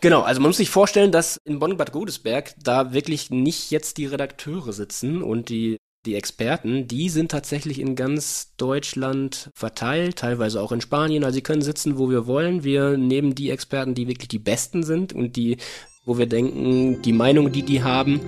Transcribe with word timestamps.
Genau, 0.00 0.22
also 0.22 0.40
man 0.40 0.50
muss 0.50 0.58
sich 0.58 0.70
vorstellen, 0.70 1.10
dass 1.10 1.38
in 1.44 1.58
Bonn-Bad 1.58 1.92
Godesberg 1.92 2.54
da 2.62 2.92
wirklich 2.92 3.30
nicht 3.30 3.70
jetzt 3.70 3.96
die 3.98 4.06
Redakteure 4.06 4.72
sitzen 4.72 5.22
und 5.22 5.48
die 5.48 5.78
die 6.06 6.14
Experten, 6.14 6.86
die 6.86 7.08
sind 7.08 7.30
tatsächlich 7.30 7.80
in 7.80 7.96
ganz 7.96 8.54
Deutschland 8.56 9.50
verteilt, 9.54 10.16
teilweise 10.16 10.62
auch 10.62 10.72
in 10.72 10.80
Spanien. 10.80 11.24
Also 11.24 11.34
sie 11.34 11.42
können 11.42 11.60
sitzen, 11.60 11.98
wo 11.98 12.08
wir 12.08 12.26
wollen. 12.26 12.64
Wir 12.64 12.96
nehmen 12.96 13.34
die 13.34 13.50
Experten, 13.50 13.94
die 13.94 14.08
wirklich 14.08 14.28
die 14.28 14.38
besten 14.38 14.84
sind 14.84 15.12
und 15.12 15.36
die, 15.36 15.58
wo 16.04 16.16
wir 16.16 16.26
denken, 16.26 17.02
die 17.02 17.12
Meinung, 17.12 17.52
die 17.52 17.62
die 17.62 17.82
haben, 17.82 18.20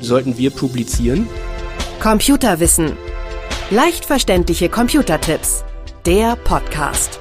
sollten 0.00 0.38
wir 0.38 0.50
publizieren. 0.50 1.28
Computerwissen. 2.00 2.96
Leicht 3.70 4.06
verständliche 4.06 4.68
Computertipps. 4.68 5.62
Der 6.06 6.34
Podcast. 6.34 7.20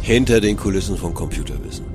Hinter 0.00 0.40
den 0.40 0.56
Kulissen 0.56 0.96
von 0.96 1.12
Computerwissen. 1.12 1.89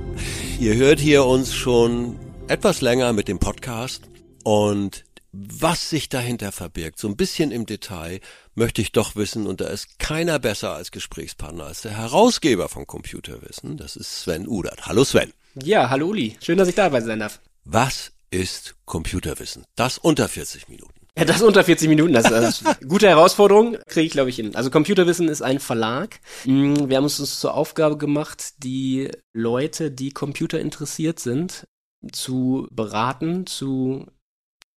Ihr 0.59 0.75
hört 0.75 1.01
hier 1.01 1.25
uns 1.25 1.53
schon 1.53 2.17
etwas 2.47 2.79
länger 2.79 3.11
mit 3.11 3.27
dem 3.27 3.39
Podcast 3.39 4.03
und 4.43 5.03
was 5.33 5.89
sich 5.89 6.07
dahinter 6.07 6.53
verbirgt, 6.53 6.97
so 6.97 7.09
ein 7.09 7.17
bisschen 7.17 7.51
im 7.51 7.65
Detail, 7.65 8.21
möchte 8.53 8.81
ich 8.81 8.93
doch 8.93 9.17
wissen 9.17 9.47
und 9.47 9.59
da 9.59 9.67
ist 9.67 9.99
keiner 9.99 10.39
besser 10.39 10.71
als 10.71 10.91
Gesprächspartner 10.91 11.65
als 11.65 11.81
der 11.81 11.97
Herausgeber 11.97 12.69
von 12.69 12.87
Computerwissen, 12.87 13.75
das 13.75 13.97
ist 13.97 14.21
Sven 14.21 14.47
Udert. 14.47 14.87
Hallo 14.87 15.03
Sven. 15.03 15.33
Ja, 15.61 15.89
hallo 15.89 16.07
Uli. 16.07 16.37
Schön, 16.41 16.57
dass 16.57 16.69
ich 16.69 16.75
dabei 16.75 17.01
sein 17.01 17.19
darf. 17.19 17.41
Was 17.65 18.13
ist 18.31 18.75
Computerwissen? 18.85 19.65
Das 19.75 19.97
unter 19.97 20.29
40 20.29 20.69
Minuten. 20.69 21.04
Ja, 21.17 21.23
das 21.23 21.41
unter 21.41 21.63
40 21.63 21.87
Minuten, 21.87 22.11
das 22.11 22.29
ist 22.29 22.65
eine 22.65 22.87
gute 22.87 23.07
Herausforderung, 23.07 23.77
kriege 23.87 24.05
ich 24.05 24.11
glaube 24.11 24.29
ich 24.29 24.35
hin. 24.35 24.53
Also 24.55 24.69
Computerwissen 24.69 25.29
ist 25.29 25.41
ein 25.41 25.59
Verlag. 25.59 26.19
Mm, 26.43 26.89
wir 26.89 26.97
haben 26.97 27.05
uns 27.05 27.39
zur 27.39 27.53
Aufgabe 27.53 27.97
gemacht, 27.97 28.55
die 28.63 29.09
Leute, 29.33 29.91
die 29.91 30.11
Computer 30.11 30.59
interessiert 30.59 31.19
sind, 31.19 31.67
zu 32.11 32.67
beraten, 32.69 33.47
zu 33.47 34.07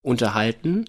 unterhalten 0.01 0.85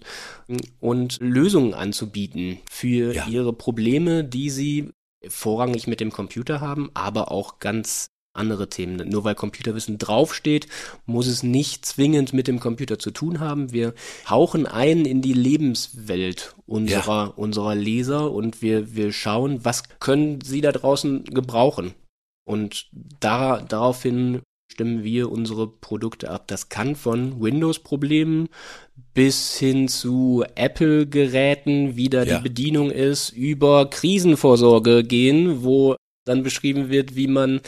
und 0.78 1.18
Lösungen 1.20 1.74
anzubieten 1.74 2.60
für 2.70 3.12
ja. 3.12 3.26
ihre 3.26 3.52
Probleme, 3.52 4.24
die 4.24 4.50
sie 4.50 4.90
vorrangig 5.28 5.88
mit 5.88 6.00
dem 6.00 6.12
Computer 6.12 6.60
haben, 6.60 6.90
aber 6.94 7.32
auch 7.32 7.58
ganz 7.58 8.10
andere 8.32 8.68
Themen. 8.68 9.08
Nur 9.08 9.24
weil 9.24 9.34
Computerwissen 9.34 9.98
draufsteht, 9.98 10.68
muss 11.06 11.26
es 11.26 11.42
nicht 11.42 11.84
zwingend 11.84 12.32
mit 12.32 12.46
dem 12.48 12.60
Computer 12.60 12.98
zu 12.98 13.10
tun 13.10 13.40
haben. 13.40 13.72
Wir 13.72 13.94
hauchen 14.28 14.66
ein 14.66 15.04
in 15.04 15.20
die 15.20 15.32
Lebenswelt 15.32 16.54
unserer, 16.66 17.26
ja. 17.26 17.32
unserer 17.36 17.74
Leser 17.74 18.30
und 18.30 18.62
wir, 18.62 18.94
wir 18.94 19.12
schauen, 19.12 19.64
was 19.64 19.82
können 19.98 20.40
sie 20.42 20.60
da 20.60 20.72
draußen 20.72 21.24
gebrauchen. 21.24 21.94
Und 22.44 22.88
da, 22.92 23.60
daraufhin 23.60 24.42
stimmen 24.70 25.02
wir 25.02 25.30
unsere 25.30 25.66
Produkte 25.66 26.30
ab. 26.30 26.46
Das 26.46 26.68
kann 26.68 26.94
von 26.94 27.40
Windows-Problemen 27.40 28.48
bis 29.12 29.58
hin 29.58 29.88
zu 29.88 30.44
Apple-Geräten, 30.54 31.96
wie 31.96 32.08
da 32.08 32.22
ja. 32.22 32.36
die 32.36 32.42
Bedienung 32.44 32.90
ist, 32.90 33.30
über 33.30 33.90
Krisenvorsorge 33.90 35.02
gehen, 35.02 35.64
wo 35.64 35.96
dann 36.24 36.42
beschrieben 36.42 36.90
wird, 36.90 37.16
wie 37.16 37.26
man 37.26 37.60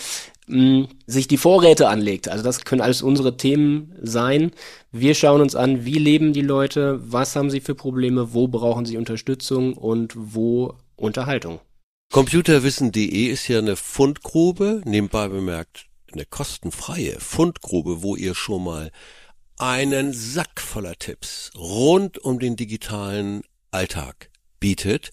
mh, 0.53 0.89
sich 1.07 1.27
die 1.27 1.37
Vorräte 1.37 1.89
anlegt. 1.89 2.29
Also 2.29 2.45
das 2.45 2.65
können 2.65 2.81
alles 2.81 3.03
unsere 3.03 3.37
Themen 3.37 3.97
sein. 4.03 4.53
Wir 4.91 5.15
schauen 5.15 5.41
uns 5.41 5.57
an, 5.57 5.85
wie 5.85 5.99
leben 5.99 6.33
die 6.33 6.43
Leute, 6.43 7.01
was 7.03 7.35
haben 7.35 7.51
sie 7.51 7.61
für 7.61 7.75
Probleme, 7.75 8.35
wo 8.35 8.49
brauchen 8.49 8.85
sie 8.85 8.97
Unterstützung 8.97 9.75
und 9.75 10.13
wo 10.17 10.75
Unterhaltung. 10.97 11.61
Computerwissen.de 12.13 13.27
ist 13.27 13.49
ja 13.49 13.59
eine 13.59 13.77
Fundgrube, 13.77 14.83
nebenbei 14.85 15.29
bemerkt 15.29 15.87
eine 16.13 16.27
kostenfreie 16.27 17.19
Fundgrube, 17.19 18.03
wo 18.03 18.17
ihr 18.17 18.35
schon 18.35 18.65
mal 18.65 18.91
einen 19.59 20.13
Sack 20.13 20.61
voller 20.61 20.97
Tipps 20.97 21.51
rund 21.57 22.19
um 22.19 22.39
den 22.39 22.57
digitalen 22.57 23.43
Alltag 23.71 24.31
bietet. 24.61 25.11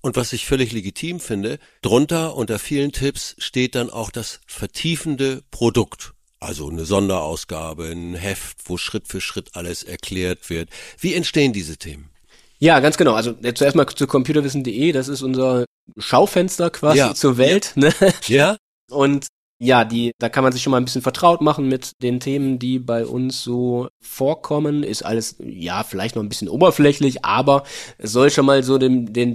Und 0.00 0.16
was 0.16 0.32
ich 0.32 0.46
völlig 0.46 0.72
legitim 0.72 1.20
finde, 1.20 1.58
drunter 1.82 2.34
unter 2.34 2.58
vielen 2.58 2.92
Tipps 2.92 3.34
steht 3.38 3.74
dann 3.74 3.90
auch 3.90 4.10
das 4.10 4.40
vertiefende 4.46 5.42
Produkt. 5.50 6.12
Also 6.38 6.70
eine 6.70 6.86
Sonderausgabe, 6.86 7.88
ein 7.90 8.14
Heft, 8.14 8.58
wo 8.64 8.78
Schritt 8.78 9.08
für 9.08 9.20
Schritt 9.20 9.50
alles 9.52 9.82
erklärt 9.82 10.48
wird. 10.48 10.70
Wie 10.98 11.12
entstehen 11.12 11.52
diese 11.52 11.76
Themen? 11.76 12.10
Ja, 12.58 12.80
ganz 12.80 12.96
genau. 12.96 13.12
Also 13.12 13.34
zuerst 13.54 13.76
mal 13.76 13.86
zu 13.86 14.06
computerwissen.de, 14.06 14.92
das 14.92 15.08
ist 15.08 15.20
unser 15.22 15.66
Schaufenster 15.98 16.70
quasi 16.70 16.98
ja. 16.98 17.14
zur 17.14 17.36
Welt. 17.36 17.74
Ja. 17.76 17.82
Ne? 17.82 17.94
ja. 18.26 18.56
Und 18.90 19.26
ja, 19.62 19.84
die, 19.84 20.12
da 20.18 20.30
kann 20.30 20.42
man 20.42 20.54
sich 20.54 20.62
schon 20.62 20.70
mal 20.70 20.78
ein 20.78 20.86
bisschen 20.86 21.02
vertraut 21.02 21.42
machen 21.42 21.68
mit 21.68 22.02
den 22.02 22.18
Themen, 22.18 22.58
die 22.58 22.78
bei 22.78 23.04
uns 23.04 23.42
so 23.42 23.88
vorkommen. 24.00 24.82
Ist 24.82 25.02
alles, 25.02 25.36
ja, 25.38 25.84
vielleicht 25.84 26.16
noch 26.16 26.22
ein 26.22 26.30
bisschen 26.30 26.48
oberflächlich, 26.48 27.26
aber 27.26 27.64
es 27.98 28.12
soll 28.12 28.30
schon 28.30 28.46
mal 28.46 28.62
so 28.62 28.78
den, 28.78 29.12
den 29.12 29.34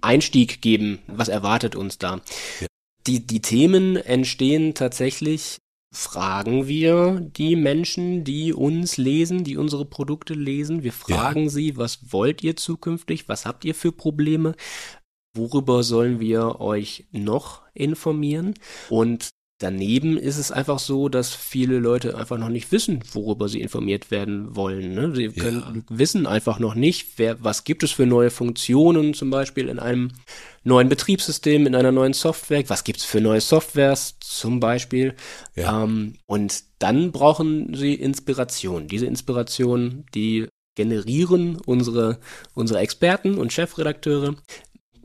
Einstieg 0.00 0.62
geben. 0.62 1.00
Was 1.08 1.28
erwartet 1.28 1.76
uns 1.76 1.98
da? 1.98 2.20
Ja. 2.60 2.66
Die, 3.06 3.24
die 3.26 3.42
Themen 3.42 3.96
entstehen 3.96 4.74
tatsächlich 4.74 5.58
fragen 5.92 6.66
wir 6.66 7.20
die 7.20 7.54
Menschen, 7.54 8.24
die 8.24 8.52
uns 8.52 8.96
lesen, 8.96 9.44
die 9.44 9.56
unsere 9.56 9.84
Produkte 9.84 10.34
lesen. 10.34 10.82
Wir 10.82 10.92
fragen 10.92 11.44
ja. 11.44 11.48
sie, 11.48 11.76
was 11.76 12.12
wollt 12.12 12.42
ihr 12.42 12.56
zukünftig? 12.56 13.28
Was 13.28 13.46
habt 13.46 13.64
ihr 13.64 13.74
für 13.74 13.92
Probleme? 13.92 14.54
Worüber 15.34 15.82
sollen 15.82 16.18
wir 16.18 16.60
euch 16.60 17.06
noch 17.12 17.62
informieren? 17.74 18.54
Und 18.88 19.30
Daneben 19.58 20.18
ist 20.18 20.36
es 20.36 20.52
einfach 20.52 20.78
so, 20.78 21.08
dass 21.08 21.34
viele 21.34 21.78
Leute 21.78 22.18
einfach 22.18 22.36
noch 22.36 22.50
nicht 22.50 22.70
wissen, 22.72 23.02
worüber 23.12 23.48
sie 23.48 23.62
informiert 23.62 24.10
werden 24.10 24.54
wollen. 24.54 24.94
Ne? 24.94 25.14
Sie 25.14 25.28
können, 25.28 25.84
ja. 25.88 25.98
wissen 25.98 26.26
einfach 26.26 26.58
noch 26.58 26.74
nicht, 26.74 27.14
wer, 27.16 27.42
was 27.42 27.64
gibt 27.64 27.82
es 27.82 27.92
für 27.92 28.04
neue 28.04 28.30
Funktionen, 28.30 29.14
zum 29.14 29.30
Beispiel 29.30 29.68
in 29.68 29.78
einem 29.78 30.12
neuen 30.62 30.90
Betriebssystem, 30.90 31.66
in 31.66 31.74
einer 31.74 31.90
neuen 31.90 32.12
Software, 32.12 32.68
was 32.68 32.84
gibt 32.84 32.98
es 32.98 33.06
für 33.06 33.22
neue 33.22 33.40
Softwares 33.40 34.16
zum 34.20 34.60
Beispiel. 34.60 35.14
Ja. 35.54 35.84
Ähm, 35.84 36.16
und 36.26 36.64
dann 36.78 37.10
brauchen 37.10 37.72
sie 37.72 37.94
Inspiration. 37.94 38.88
Diese 38.88 39.06
Inspiration, 39.06 40.04
die 40.14 40.48
generieren 40.74 41.56
unsere, 41.64 42.18
unsere 42.52 42.80
Experten 42.80 43.38
und 43.38 43.54
Chefredakteure, 43.54 44.34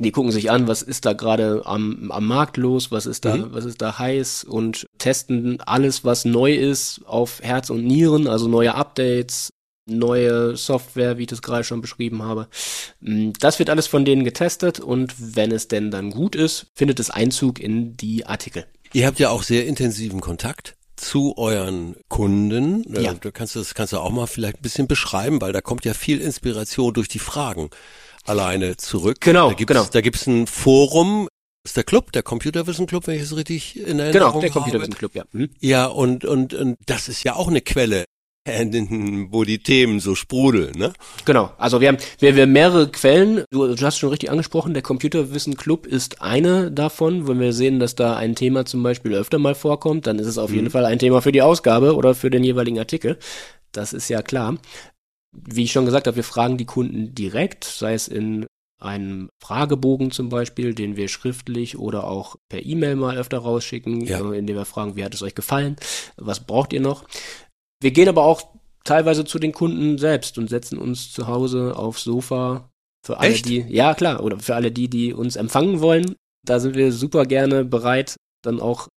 die 0.02 0.12
gucken 0.12 0.32
sich 0.32 0.50
an, 0.52 0.68
was 0.68 0.82
ist 0.82 1.06
da 1.06 1.14
gerade 1.14 1.62
am, 1.66 2.12
am 2.12 2.28
Markt 2.28 2.58
los, 2.58 2.92
was 2.92 3.06
ist 3.06 3.26
da, 3.26 3.38
mhm. 3.38 3.48
was 3.52 3.66
ist 3.66 3.82
da 3.82 3.98
heiß 4.00 4.44
und 4.44 4.88
testen 4.98 5.62
alles, 5.62 6.04
was 6.04 6.26
neu 6.26 6.54
ist, 6.54 7.02
auf 7.06 7.42
Herz 7.42 7.70
und 7.70 7.86
Nieren, 7.86 8.28
also 8.28 8.48
neue 8.48 8.76
Updates, 8.76 9.54
neue 9.86 10.56
Software, 10.56 11.18
wie 11.18 11.24
ich 11.24 11.28
das 11.28 11.42
gerade 11.42 11.64
schon 11.64 11.82
beschrieben 11.82 12.24
habe. 12.24 12.48
Mm, 13.00 13.32
das 13.40 13.60
wird 13.60 13.70
alles 13.70 13.88
von 13.88 14.06
denen 14.06 14.24
getestet 14.24 14.80
und 14.80 15.14
wenn 15.18 15.52
es 15.52 15.68
denn 15.68 15.92
dann 15.92 16.12
gut 16.12 16.36
ist, 16.36 16.68
findet 16.76 17.00
es 17.00 17.10
Einzug 17.10 17.60
in 17.60 17.98
die 17.98 18.26
Artikel. 18.26 18.66
Ihr 18.94 19.08
habt 19.08 19.20
ja 19.20 19.30
auch 19.30 19.44
sehr 19.44 19.66
intensiven 19.66 20.22
Kontakt 20.22 20.76
zu 20.96 21.38
euren 21.38 21.96
Kunden. 22.10 22.84
Ja. 22.94 23.14
Du 23.14 23.32
kannst 23.32 23.56
das 23.56 23.74
kannst 23.74 23.94
du 23.94 23.98
auch 23.98 24.12
mal 24.12 24.28
vielleicht 24.28 24.58
ein 24.58 24.62
bisschen 24.62 24.88
beschreiben, 24.88 25.42
weil 25.42 25.52
da 25.52 25.62
kommt 25.62 25.84
ja 25.86 25.94
viel 25.94 26.22
Inspiration 26.22 26.94
durch 26.94 27.08
die 27.08 27.20
Fragen 27.20 27.70
alleine 28.26 28.78
zurück. 28.78 29.18
Genau, 29.22 29.50
da 29.50 29.56
gibt's, 29.56 29.74
genau. 29.74 29.88
Da 29.92 30.02
gibt's 30.02 30.28
ein 30.28 30.48
Forum, 30.48 31.28
ist 31.64 31.78
der 31.78 31.84
Club, 31.84 32.12
der 32.12 32.24
Computerwissen 32.24 32.88
Club, 32.88 33.08
wenn 33.08 33.16
ich 33.16 33.24
es 33.24 33.36
richtig 33.36 33.78
in 33.78 34.00
Erinnerung 34.00 34.04
habe. 34.04 34.12
Genau, 34.12 34.42
der 34.42 34.50
Computerwissen 34.50 34.96
Club, 34.96 35.16
ja. 35.16 35.24
Hm. 35.32 35.50
Ja, 35.60 35.86
und, 35.86 36.26
und, 36.26 36.54
und 36.54 36.78
das 36.86 37.08
ist 37.08 37.24
ja 37.24 37.36
auch 37.36 37.48
eine 37.48 37.62
Quelle 37.62 38.06
wo 39.30 39.44
die 39.44 39.60
Themen 39.60 40.00
so 40.00 40.16
sprudeln, 40.16 40.72
ne? 40.76 40.94
Genau. 41.26 41.52
Also 41.60 41.80
wir 41.80 41.90
haben, 41.90 41.98
wir, 42.18 42.36
wir 42.36 42.44
haben 42.44 42.52
mehrere 42.52 42.90
Quellen. 42.90 43.44
Du, 43.52 43.76
du 43.76 43.86
hast 43.86 44.00
schon 44.00 44.10
richtig 44.10 44.32
angesprochen, 44.32 44.74
der 44.74 44.82
Computerwissen 44.82 45.56
Club 45.56 45.86
ist 45.86 46.24
eine 46.24 46.72
davon. 46.72 47.28
Wenn 47.28 47.40
wir 47.40 47.54
sehen, 47.54 47.80
dass 47.80 47.94
da 47.94 48.16
ein 48.16 48.36
Thema 48.36 48.66
zum 48.66 48.82
Beispiel 48.82 49.14
öfter 49.14 49.38
mal 49.38 49.54
vorkommt, 49.54 50.08
dann 50.08 50.18
ist 50.18 50.26
es 50.26 50.40
auf 50.40 50.50
mhm. 50.50 50.56
jeden 50.56 50.70
Fall 50.72 50.86
ein 50.86 50.98
Thema 50.98 51.22
für 51.22 51.32
die 51.32 51.44
Ausgabe 51.44 51.96
oder 51.96 52.16
für 52.16 52.32
den 52.32 52.44
jeweiligen 52.44 52.80
Artikel. 52.80 53.20
Das 53.72 53.94
ist 53.94 54.10
ja 54.10 54.24
klar 54.24 54.58
wie 55.32 55.64
ich 55.64 55.72
schon 55.72 55.86
gesagt 55.86 56.08
habe, 56.08 56.18
wir 56.18 56.24
fragen 56.24 56.58
die 56.58 56.66
Kunden 56.66 57.16
direkt, 57.16 57.64
sei 57.64 57.94
es 57.94 58.08
in 58.08 58.46
einem 58.80 59.30
Fragebogen 59.42 60.12
zum 60.12 60.30
Beispiel, 60.30 60.74
den 60.74 60.98
wir 60.98 61.08
schriftlich 61.08 61.78
oder 61.78 62.06
auch 62.06 62.36
per 62.50 62.66
E-Mail 62.66 62.96
mal 62.96 63.18
öfter 63.18 63.38
rausschicken, 63.38 64.02
ja. 64.02 64.20
Äh, 64.20 64.40
indem 64.40 64.56
wir 64.56 64.66
fragen, 64.66 64.96
wie 64.96 65.04
hat 65.04 65.14
es 65.14 65.22
euch 65.22 65.36
gefallen, 65.36 65.76
was 66.18 66.42
braucht 66.42 66.74
ihr 66.74 66.82
noch. 66.82 67.06
Wir 67.82 67.92
gehen 67.92 68.10
aber 68.10 68.24
auch 68.24 68.42
teilweise 68.84 69.24
zu 69.26 69.38
den 69.40 69.52
Kunden 69.52 69.98
selbst 69.98 70.38
und 70.38 70.50
setzen 70.50 70.78
uns 70.78 71.12
zu 71.12 71.28
Hause 71.28 71.76
aufs 71.76 72.04
Sofa 72.04 72.70
für 73.06 73.20
alle 73.20 73.34
Echt? 73.34 73.48
die, 73.48 73.60
ja 73.70 73.94
klar, 73.94 74.24
oder 74.24 74.40
für 74.40 74.56
alle 74.56 74.72
die, 74.72 74.90
die 74.90 75.14
uns 75.14 75.36
empfangen 75.36 75.80
wollen. 75.80 76.16
Da 76.46 76.60
sind 76.60 76.76
wir 76.76 76.92
super 76.92 77.26
gerne 77.26 77.64
bereit, 77.66 78.16
dann 78.44 78.60
auch 78.60 78.88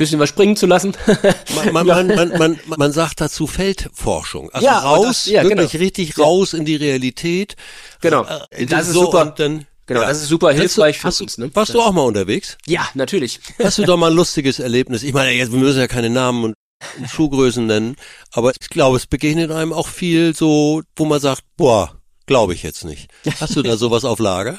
bisschen 0.00 0.18
was 0.18 0.30
springen 0.30 0.56
zu 0.56 0.66
lassen. 0.66 0.96
man, 1.54 1.86
man, 1.86 2.06
man, 2.06 2.38
man, 2.38 2.60
man, 2.66 2.92
sagt 2.92 3.20
dazu 3.20 3.46
Feldforschung. 3.46 4.50
Also 4.50 4.66
ja, 4.66 4.78
raus, 4.78 5.06
das, 5.06 5.26
ja, 5.26 5.42
wirklich 5.42 5.72
genau. 5.72 5.84
richtig 5.84 6.18
raus 6.18 6.54
in 6.54 6.64
die 6.64 6.74
Realität. 6.74 7.54
Genau. 8.00 8.24
Äh, 8.24 8.64
das 8.66 8.88
ist 8.88 8.94
so 8.94 9.04
super. 9.04 9.26
Dann, 9.36 9.66
genau, 9.86 10.00
ja. 10.00 10.08
das 10.08 10.22
ist 10.22 10.28
super 10.28 10.52
hilfreich 10.52 10.98
du, 11.00 11.10
für 11.10 11.22
uns. 11.22 11.36
Ne? 11.36 11.50
Warst 11.54 11.74
du 11.74 11.82
auch 11.82 11.92
mal 11.92 12.00
unterwegs? 12.00 12.56
Ja, 12.66 12.88
natürlich. 12.94 13.40
Hast 13.62 13.76
du 13.76 13.84
doch 13.84 13.98
mal 13.98 14.10
ein 14.10 14.16
lustiges 14.16 14.58
Erlebnis? 14.58 15.02
Ich 15.02 15.12
meine, 15.12 15.32
jetzt 15.32 15.52
wir 15.52 15.58
müssen 15.58 15.78
ja 15.78 15.86
keine 15.86 16.08
Namen 16.08 16.44
und 16.44 16.54
Schuhgrößen 17.06 17.66
nennen, 17.66 17.96
aber 18.32 18.52
ich 18.58 18.70
glaube, 18.70 18.96
es 18.96 19.06
begegnet 19.06 19.50
einem 19.50 19.74
auch 19.74 19.86
viel 19.86 20.34
so, 20.34 20.80
wo 20.96 21.04
man 21.04 21.20
sagt, 21.20 21.42
boah, 21.58 21.94
glaube 22.24 22.54
ich 22.54 22.62
jetzt 22.62 22.86
nicht. 22.86 23.10
Hast 23.38 23.54
du 23.54 23.60
da 23.60 23.76
sowas 23.76 24.06
auf 24.06 24.18
Lager? 24.18 24.58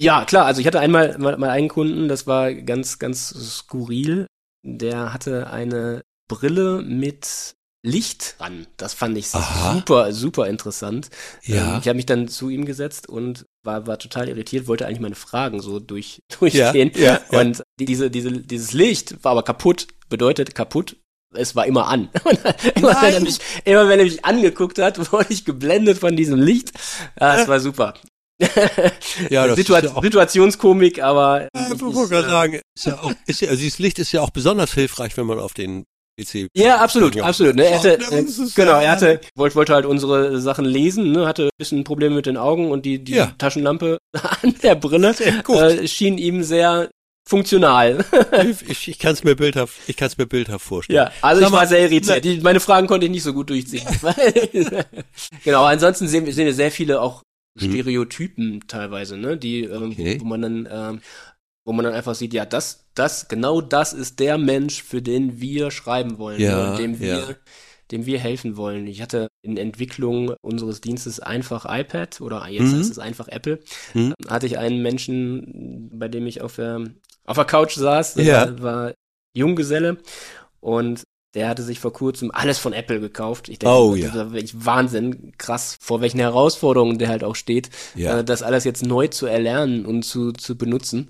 Ja, 0.00 0.24
klar. 0.24 0.46
Also 0.46 0.60
ich 0.60 0.66
hatte 0.66 0.80
einmal 0.80 1.16
mal, 1.18 1.38
mal 1.38 1.50
einen 1.50 1.68
Kunden, 1.68 2.08
das 2.08 2.26
war 2.26 2.52
ganz, 2.52 2.98
ganz 2.98 3.28
skurril. 3.28 4.26
Der 4.64 5.12
hatte 5.12 5.50
eine 5.50 6.02
Brille 6.26 6.82
mit 6.82 7.54
Licht 7.84 8.36
an. 8.38 8.66
Das 8.78 8.94
fand 8.94 9.16
ich 9.18 9.32
Aha. 9.34 9.74
super, 9.74 10.12
super 10.12 10.46
interessant. 10.48 11.10
Ja. 11.42 11.74
Ähm, 11.74 11.80
ich 11.82 11.86
habe 11.86 11.96
mich 11.96 12.06
dann 12.06 12.28
zu 12.28 12.48
ihm 12.48 12.64
gesetzt 12.64 13.08
und 13.08 13.44
war, 13.62 13.86
war 13.86 13.98
total 13.98 14.28
irritiert, 14.28 14.66
wollte 14.66 14.86
eigentlich 14.86 15.00
meine 15.00 15.14
Fragen 15.14 15.60
so 15.60 15.80
durch, 15.80 16.22
durchgehen. 16.38 16.90
ja, 16.96 17.20
ja. 17.30 17.40
Und 17.40 17.62
die, 17.78 17.84
diese, 17.84 18.10
diese, 18.10 18.32
dieses 18.32 18.72
Licht 18.72 19.22
war 19.22 19.32
aber 19.32 19.42
kaputt, 19.42 19.86
bedeutet 20.08 20.54
kaputt. 20.54 20.96
Es 21.36 21.54
war 21.56 21.66
immer 21.66 21.88
an. 21.88 22.08
Immer, 22.76 23.02
wenn 23.02 23.14
er 23.14 23.20
mich, 23.20 23.38
immer 23.64 23.88
wenn 23.88 23.98
er 23.98 24.04
mich 24.04 24.24
angeguckt 24.24 24.78
hat, 24.78 24.98
wurde 25.12 25.32
ich 25.32 25.44
geblendet 25.44 25.98
von 25.98 26.14
diesem 26.14 26.40
Licht. 26.40 26.70
Ja, 27.20 27.40
es 27.40 27.48
war 27.48 27.58
super. 27.58 27.94
Ja, 29.30 29.46
das 29.46 29.56
Situa 29.56 29.78
ist 29.78 29.84
ja 29.84 29.96
auch- 29.96 30.02
Situationskomik, 30.02 31.02
aber 31.02 31.42
Ja, 31.42 31.48
ich- 31.68 31.72
ich 31.74 31.80
wollte 31.82 32.10
gerade 32.14 32.26
äh, 32.26 32.30
sagen, 32.30 32.60
ist 32.76 32.86
ja 32.86 32.98
auch, 33.00 33.12
ist 33.26 33.40
ja, 33.40 33.48
also 33.48 33.60
dieses 33.60 33.78
Licht 33.78 33.98
ist 33.98 34.12
ja 34.12 34.20
auch 34.22 34.30
besonders 34.30 34.72
hilfreich, 34.74 35.16
wenn 35.16 35.26
man 35.26 35.38
auf 35.38 35.54
den 35.54 35.84
PC. 36.20 36.48
Ja, 36.56 36.78
absolut, 36.78 37.14
Ja. 37.14 37.24
absolut. 37.24 37.56
Ne? 37.56 37.64
Er 37.66 37.78
hatte, 37.78 37.94
äh, 37.98 38.24
genau, 38.54 38.78
er 38.80 38.90
hatte, 38.92 39.20
wollte, 39.36 39.56
wollte 39.56 39.74
halt 39.74 39.86
unsere 39.86 40.40
Sachen 40.40 40.64
lesen, 40.64 41.12
ne? 41.12 41.26
hatte 41.26 41.44
ein 41.46 41.50
bisschen 41.58 41.84
Probleme 41.84 42.14
mit 42.16 42.26
den 42.26 42.36
Augen 42.36 42.70
und 42.70 42.84
die, 42.86 43.02
die 43.02 43.14
Ja. 43.14 43.32
Taschenlampe 43.38 43.98
an 44.42 44.54
der 44.62 44.74
Brille 44.76 45.10
äh, 45.18 45.88
schien 45.88 46.18
ihm 46.18 46.42
sehr 46.42 46.90
funktional. 47.28 48.04
Ich, 48.68 48.88
ich 48.88 48.98
kann 48.98 49.12
es 49.14 49.24
mir 49.24 49.34
bildhaft, 49.36 49.74
ich 49.86 49.96
kann 49.96 50.08
es 50.08 50.18
mir 50.18 50.26
bildhaft 50.26 50.64
vorstellen. 50.64 50.96
ja, 50.96 51.10
also 51.22 51.40
Sag 51.40 51.48
ich 51.48 51.52
war 51.52 51.60
mal, 51.62 51.66
sehr 51.68 51.80
irritiert. 51.80 52.24
Die, 52.24 52.38
meine 52.40 52.60
Fragen 52.60 52.86
konnte 52.86 53.06
ich 53.06 53.12
nicht 53.12 53.22
so 53.22 53.32
gut 53.32 53.48
durchziehen. 53.50 53.82
genau, 55.44 55.64
ansonsten 55.64 56.06
sehen, 56.08 56.26
wir- 56.26 56.32
sehen 56.34 56.46
wir 56.46 56.54
sehr 56.54 56.70
viele 56.70 57.00
auch 57.00 57.22
Mhm. 57.54 57.70
Stereotypen 57.70 58.60
teilweise, 58.66 59.16
ne? 59.16 59.36
Die, 59.36 59.64
ähm, 59.64 59.90
Okay. 59.92 60.18
wo 60.20 60.24
man 60.24 60.42
dann, 60.42 60.68
ähm, 60.70 61.00
wo 61.64 61.72
man 61.72 61.84
dann 61.84 61.94
einfach 61.94 62.14
sieht, 62.14 62.34
ja, 62.34 62.44
das, 62.44 62.86
das, 62.94 63.28
genau 63.28 63.60
das 63.60 63.92
ist 63.92 64.18
der 64.20 64.38
Mensch, 64.38 64.82
für 64.82 65.00
den 65.02 65.40
wir 65.40 65.70
schreiben 65.70 66.18
wollen, 66.18 66.40
Ja, 66.40 66.72
ne? 66.72 66.76
dem 66.76 66.98
wir, 67.00 67.06
ja. 67.06 67.34
dem 67.90 68.06
wir 68.06 68.18
helfen 68.18 68.56
wollen. 68.56 68.86
Ich 68.86 69.00
hatte 69.00 69.28
in 69.42 69.56
Entwicklung 69.56 70.34
unseres 70.42 70.80
Dienstes 70.80 71.20
einfach 71.20 71.64
iPad 71.68 72.20
oder 72.20 72.46
jetzt 72.48 72.72
Mhm. 72.72 72.80
ist 72.80 72.90
es 72.90 72.98
einfach 72.98 73.28
Apple. 73.28 73.60
Mhm. 73.94 74.14
Hatte 74.28 74.46
ich 74.46 74.58
einen 74.58 74.82
Menschen, 74.82 75.90
bei 75.92 76.08
dem 76.08 76.26
ich 76.26 76.40
auf 76.42 76.56
der, 76.56 76.84
auf 77.24 77.36
der 77.36 77.44
Couch 77.46 77.74
saß, 77.76 78.16
Ja. 78.16 78.48
war, 78.48 78.62
war 78.62 78.94
Junggeselle 79.36 79.98
und 80.60 81.02
der 81.34 81.48
hatte 81.48 81.62
sich 81.62 81.80
vor 81.80 81.92
kurzem 81.92 82.30
alles 82.32 82.58
von 82.58 82.72
Apple 82.72 83.00
gekauft. 83.00 83.48
Ich 83.48 83.58
denke, 83.58 83.74
Oh, 83.76 83.90
das 83.92 84.00
ja. 84.00 84.08
ist 84.08 84.32
wirklich 84.32 84.64
Wahnsinn, 84.64 85.32
krass, 85.38 85.76
vor 85.80 86.00
welchen 86.00 86.20
Herausforderungen 86.20 86.98
der 86.98 87.08
halt 87.08 87.24
auch 87.24 87.34
steht, 87.34 87.70
Ja. 87.94 88.20
äh, 88.20 88.24
das 88.24 88.42
alles 88.42 88.64
jetzt 88.64 88.84
neu 88.84 89.08
zu 89.08 89.26
erlernen 89.26 89.84
und 89.86 90.04
zu, 90.04 90.32
zu 90.32 90.56
benutzen. 90.56 91.08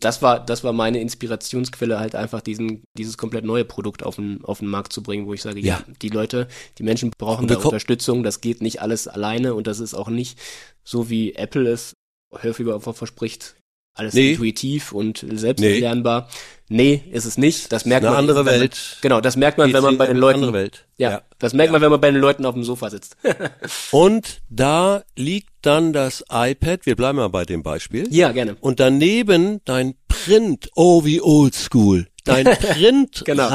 Das 0.00 0.20
war, 0.20 0.44
das 0.44 0.64
war 0.64 0.72
meine 0.72 1.00
Inspirationsquelle, 1.00 2.00
halt 2.00 2.16
einfach 2.16 2.40
diesen, 2.40 2.82
dieses 2.98 3.16
komplett 3.16 3.44
neue 3.44 3.64
Produkt 3.64 4.02
auf 4.02 4.16
den, 4.16 4.44
auf 4.44 4.58
den 4.58 4.66
Markt 4.68 4.92
zu 4.92 5.00
bringen, 5.00 5.26
wo 5.26 5.32
ich 5.34 5.42
sage, 5.42 5.60
ja, 5.60 5.84
Ja. 5.86 5.94
die 6.02 6.08
Leute, 6.08 6.48
die 6.78 6.82
Menschen 6.82 7.12
brauchen 7.16 7.46
da 7.46 7.56
Unterstützung, 7.56 8.24
das 8.24 8.40
geht 8.40 8.62
nicht 8.62 8.82
alles 8.82 9.06
alleine 9.06 9.54
und 9.54 9.68
das 9.68 9.78
ist 9.78 9.94
auch 9.94 10.08
nicht 10.08 10.40
so 10.82 11.08
wie 11.08 11.34
Apple 11.36 11.70
es 11.70 11.94
häufiger 12.42 12.80
verspricht, 12.80 13.54
alles 13.94 14.14
Nee. 14.14 14.30
intuitiv 14.32 14.92
und 14.92 15.24
selbst 15.32 15.62
erlernbar. 15.62 16.28
Nee, 16.68 17.02
ist 17.12 17.26
es 17.26 17.36
nicht. 17.36 17.70
Das 17.72 17.84
merkt 17.84 18.04
Eine 18.04 18.12
man. 18.12 18.20
andere 18.20 18.38
wenn 18.46 18.52
man- 18.54 18.60
Welt. 18.62 18.96
Genau, 19.02 19.20
das 19.20 19.36
merkt 19.36 19.58
man, 19.58 19.70
wenn 19.72 19.82
man 19.82 19.98
bei 19.98 20.06
den 20.06 20.16
Leuten. 20.16 20.36
Andere 20.38 20.54
Welt. 20.54 20.86
Ja, 20.96 21.20
das 21.38 21.52
merkt 21.52 21.70
man, 21.72 21.82
wenn 21.82 21.90
man 21.90 22.00
bei 22.00 22.10
den 22.10 22.20
Leuten 22.20 22.46
auf 22.46 22.54
dem 22.54 22.64
Sofa 22.64 22.88
sitzt. 22.88 23.16
Und 23.90 24.40
da 24.48 25.02
liegt 25.16 25.50
dann 25.60 25.92
das 25.92 26.24
iPad, 26.30 26.86
wir 26.86 26.96
bleiben 26.96 27.16
mal 27.18 27.28
bei 27.28 27.44
dem 27.44 27.62
Beispiel. 27.62 28.06
ja, 28.10 28.32
gerne. 28.32 28.56
Und 28.60 28.80
daneben 28.80 29.60
dein 29.66 29.94
Print, 30.08 30.70
oh 30.74 31.04
wie 31.04 31.20
oldschool, 31.20 32.06
dein 32.24 32.44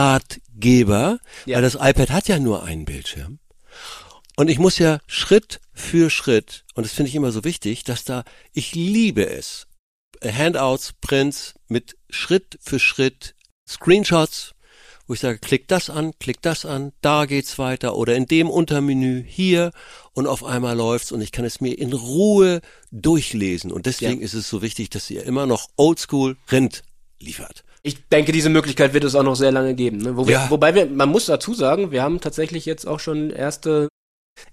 Printratgeber, 0.09 1.19
Ja. 1.45 1.55
weil 1.55 1.61
das 1.63 1.75
iPad 1.75 2.09
hat 2.11 2.27
ja 2.27 2.39
nur 2.39 2.63
einen 2.63 2.85
Bildschirm. 2.85 3.39
Und 4.35 4.49
ich 4.49 4.59
muss 4.59 4.77
ja 4.77 4.99
Schritt 5.07 5.59
für 5.73 6.09
Schritt, 6.11 6.63
und 6.75 6.85
das 6.85 6.93
finde 6.93 7.09
ich 7.09 7.15
immer 7.15 7.31
so 7.31 7.43
wichtig, 7.43 7.83
dass 7.83 8.03
da, 8.03 8.23
ich 8.53 8.75
liebe 8.75 9.27
es, 9.27 9.66
Handouts, 10.23 10.93
Prints 11.01 11.53
mit 11.67 11.95
Schritt 12.09 12.57
für 12.61 12.79
Schritt, 12.79 13.35
Screenshots, 13.67 14.53
wo 15.07 15.13
ich 15.13 15.19
sage, 15.19 15.39
klick 15.39 15.67
das 15.67 15.89
an, 15.89 16.11
klick 16.19 16.41
das 16.41 16.65
an, 16.65 16.91
da 17.01 17.25
geht's 17.25 17.57
weiter 17.59 17.95
oder 17.95 18.15
in 18.15 18.25
dem 18.25 18.49
Untermenü 18.49 19.23
hier 19.25 19.71
und 20.13 20.27
auf 20.27 20.43
einmal 20.43 20.75
läuft's 20.75 21.11
und 21.11 21.21
ich 21.21 21.31
kann 21.31 21.45
es 21.45 21.61
mir 21.61 21.77
in 21.77 21.93
Ruhe 21.93 22.61
durchlesen 22.91 23.71
und 23.71 23.85
deswegen 23.85 24.19
Ja. 24.19 24.25
ist 24.25 24.33
es 24.33 24.49
so 24.49 24.61
wichtig, 24.61 24.89
dass 24.89 25.09
ihr 25.09 25.23
immer 25.23 25.45
noch 25.45 25.69
Oldschool 25.77 26.37
Rind 26.51 26.83
liefert. 27.19 27.63
Ich 27.83 28.07
denke, 28.09 28.31
diese 28.31 28.49
Möglichkeit 28.49 28.93
wird 28.93 29.05
es 29.05 29.15
auch 29.15 29.23
noch 29.23 29.35
sehr 29.35 29.51
lange 29.51 29.75
geben. 29.75 29.97
Ne? 29.97 30.17
Wo 30.17 30.27
wir, 30.27 30.33
Ja. 30.33 30.49
Wobei 30.49 30.75
wir, 30.75 30.87
man 30.87 31.09
muss 31.09 31.25
dazu 31.25 31.53
sagen, 31.53 31.91
wir 31.91 32.03
haben 32.03 32.19
tatsächlich 32.19 32.65
jetzt 32.65 32.85
auch 32.85 32.99
schon 32.99 33.29
erste 33.29 33.87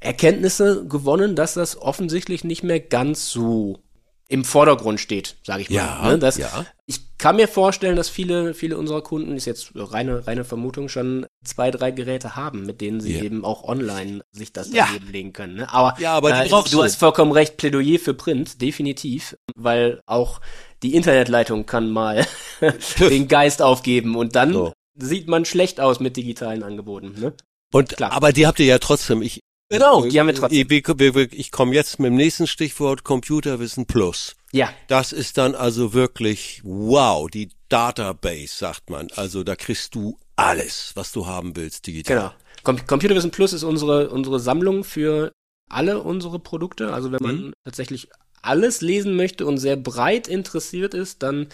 Erkenntnisse 0.01 0.87
gewonnen, 0.87 1.35
dass 1.35 1.55
das 1.55 1.77
offensichtlich 1.77 2.45
nicht 2.45 2.63
mehr 2.63 2.81
ganz 2.81 3.29
so 3.31 3.81
im 4.29 4.45
Vordergrund 4.45 5.01
steht, 5.01 5.37
sage 5.45 5.63
ich 5.63 5.71
mal. 5.71 5.77
Ja, 5.77 6.09
ne? 6.11 6.19
das, 6.19 6.39
ja. 6.39 6.65
Ich 6.87 7.19
kann 7.19 7.37
mir 7.37 7.47
vorstellen, 7.49 7.95
dass 7.97 8.09
viele, 8.09 8.55
viele 8.55 8.79
unserer 8.79 9.03
Kunden, 9.03 9.37
ist 9.37 9.45
jetzt 9.45 9.73
reine, 9.75 10.27
reine 10.27 10.45
Vermutung, 10.45 10.89
schon 10.89 11.27
zwei, 11.45 11.71
drei 11.71 11.91
Geräte 11.91 12.35
haben, 12.37 12.65
mit 12.67 12.81
denen 12.81 13.01
sie 13.01 13.17
Ja. 13.17 13.23
eben 13.23 13.45
auch 13.45 13.65
online 13.65 14.23
sich 14.33 14.53
das 14.53 14.71
daneben 14.71 15.11
legen 15.13 15.33
können. 15.33 15.57
Ne? 15.57 15.73
Aber, 15.73 15.99
Ja, 16.01 16.15
aber 16.15 16.31
äh, 16.45 16.49
du. 16.49 16.83
hast 16.83 16.97
vollkommen 16.97 17.33
recht, 17.33 17.57
Plädoyer 17.59 17.99
für 17.99 18.15
Print, 18.15 18.61
definitiv, 18.63 19.37
weil 19.55 20.01
auch 20.07 20.41
die 20.83 20.95
Internetleitung 20.95 21.67
kann 21.67 21.91
mal 21.91 22.27
den 22.99 23.29
Geist 23.29 23.63
aufgeben 23.63 24.17
und 24.17 24.35
dann 24.37 24.53
So. 24.53 24.73
sieht 24.99 25.29
man 25.29 25.45
schlecht 25.45 25.81
aus 25.81 26.01
mit 26.01 26.17
digitalen 26.17 26.63
Angeboten. 26.63 27.15
Ne? 27.21 27.35
Und 27.73 27.91
Klar. 27.97 28.13
aber 28.13 28.33
die 28.33 28.47
habt 28.47 28.59
ihr 28.61 28.67
ja 28.67 28.79
trotzdem. 28.79 29.21
Ich, 29.23 29.41
Genau, 29.71 30.05
die 30.05 30.21
haben 30.21 30.27
wir 30.27 30.35
trotzdem. 30.35 31.29
Ich 31.33 31.51
komme 31.51 31.75
jetzt 31.75 31.99
mit 31.99 32.09
dem 32.09 32.17
nächsten 32.17 32.47
Stichwort 32.47 33.03
Computerwissen 33.05 33.87
Plus. 33.87 34.37
Ja, 34.53 34.73
Das 34.89 35.13
ist 35.13 35.37
dann 35.39 35.55
also 35.55 35.95
wirklich 35.95 36.61
wow, 36.65 37.29
die 37.29 37.49
Database 37.69 38.49
sagt 38.55 38.91
man. 38.91 39.09
Also 39.17 39.43
da 39.43 39.57
kriegst 39.57 39.95
du 39.95 40.19
alles, 40.37 40.93
was 40.95 41.13
du 41.13 41.27
haben 41.27 41.57
willst 41.57 41.87
digital. 41.87 42.17
genau. 42.17 42.33
Com 42.63 42.87
Computerwissen 42.87 43.31
Plus 43.31 43.53
ist 43.53 43.63
unsere, 43.65 44.11
unsere 44.11 44.39
Sammlung 44.41 44.85
für 44.85 45.33
alle 45.71 46.01
unsere 46.03 46.39
Produkte. 46.39 46.93
Also 46.93 47.11
wenn 47.11 47.23
man 47.23 47.37
Mhm. 47.47 47.53
tatsächlich 47.65 48.09
alles 48.43 48.81
lesen 48.83 49.17
möchte 49.17 49.47
und 49.47 49.59
sehr 49.59 49.77
breit 49.77 50.29
interessiert 50.29 50.95
ist, 50.95 51.23
dann 51.23 51.49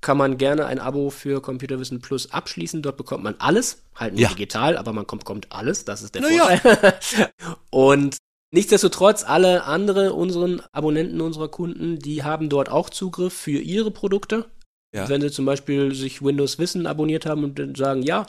kann 0.00 0.16
man 0.16 0.38
gerne 0.38 0.66
ein 0.66 0.78
Abo 0.78 1.10
für 1.10 1.42
Computerwissen 1.42 2.00
Plus 2.00 2.32
abschließen. 2.32 2.82
Dort 2.82 2.96
bekommt 2.96 3.22
man 3.22 3.34
alles, 3.38 3.82
halt 3.94 4.14
nur 4.14 4.22
Ja. 4.22 4.28
digital, 4.28 4.76
aber 4.76 4.92
man 4.92 5.06
kommt, 5.06 5.24
kommt 5.24 5.52
alles, 5.52 5.84
das 5.84 6.02
ist 6.02 6.14
der 6.14 6.22
Na 6.22 6.30
ja. 6.30 6.56
Vorteil. 6.56 6.98
und 7.70 8.16
nichtsdestotrotz, 8.52 9.24
alle 9.24 9.64
andere 9.64 10.14
unseren 10.14 10.62
Abonnenten, 10.72 11.20
unserer 11.20 11.48
Kunden, 11.48 11.98
die 11.98 12.22
haben 12.24 12.48
dort 12.48 12.70
auch 12.70 12.90
Zugriff 12.90 13.34
für 13.34 13.58
ihre 13.58 13.90
Produkte. 13.90 14.46
Ja. 14.94 15.08
Wenn 15.08 15.20
sie 15.20 15.30
zum 15.30 15.44
Beispiel 15.44 15.94
sich 15.94 16.20
Windows 16.22 16.58
Wissen 16.58 16.86
abonniert 16.86 17.24
haben 17.24 17.44
und 17.44 17.58
dann 17.58 17.74
sagen, 17.76 18.02
ja, 18.02 18.26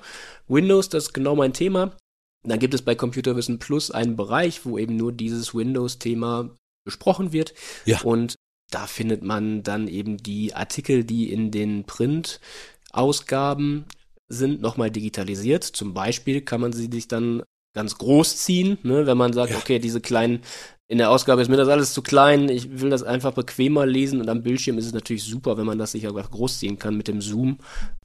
Windows, 0.48 0.90
das 0.90 1.06
ist 1.06 1.13
genau 1.13 1.36
mein 1.36 1.54
Thema, 1.54 1.96
dann 2.44 2.60
gibt 2.60 2.74
es 2.74 2.84
bei 2.84 2.94
Computerwissen 2.94 3.58
Plus 3.60 3.90
einen 3.92 4.16
Bereich, 4.16 4.66
wo 4.66 4.78
eben 4.78 4.96
nur 4.96 5.12
dieses 5.12 5.56
Windows-Thema 5.56 6.51
besprochen 6.86 7.32
wird. 7.34 7.54
Ja. 7.86 8.01
Und 8.01 8.36
da 8.72 8.88
findet 8.88 9.24
man 9.24 9.63
dann 9.63 9.88
eben 9.88 10.18
die 10.18 10.56
Artikel, 10.56 11.04
die 11.04 11.32
in 11.32 11.51
den 11.51 11.84
Print-Ausgaben 11.84 13.86
sind, 14.28 14.62
nochmal 14.62 14.90
digitalisiert. 14.90 15.63
Zum 15.63 15.94
Beispiel 15.94 16.42
kann 16.42 16.62
man 16.62 16.74
sie 16.74 16.90
sich 16.92 17.08
dann 17.08 17.44
ganz 17.74 17.98
groß 17.98 18.38
ziehen, 18.38 18.78
ne, 18.84 19.06
wenn 19.06 19.18
man 19.18 19.34
sagt, 19.34 19.51
Ja. 19.51 19.58
okay, 19.58 19.80
diese 19.80 20.01
kleinen, 20.01 20.42
in 20.88 20.98
der 20.98 21.10
Ausgabe 21.10 21.42
ist 21.42 21.48
mir 21.48 21.58
das 21.58 21.70
alles 21.70 21.94
zu 21.94 22.01
klein, 22.01 22.50
ich 22.50 22.82
will 22.82 22.90
das 22.90 23.04
einfach 23.04 23.34
bequemer 23.34 23.86
lesen 23.86 24.20
und 24.20 24.30
am 24.30 24.44
Bildschirm 24.44 24.78
ist 24.78 24.88
es 24.88 24.94
natürlich 24.94 25.24
super, 25.24 25.58
wenn 25.58 25.66
man 25.66 25.78
das 25.78 25.94
sich 25.94 26.06
einfach 26.06 26.30
groß 26.32 26.60
ziehen 26.60 26.80
kann, 26.80 26.98
mit 26.98 27.08
dem 27.08 27.22
Zoom 27.22 27.60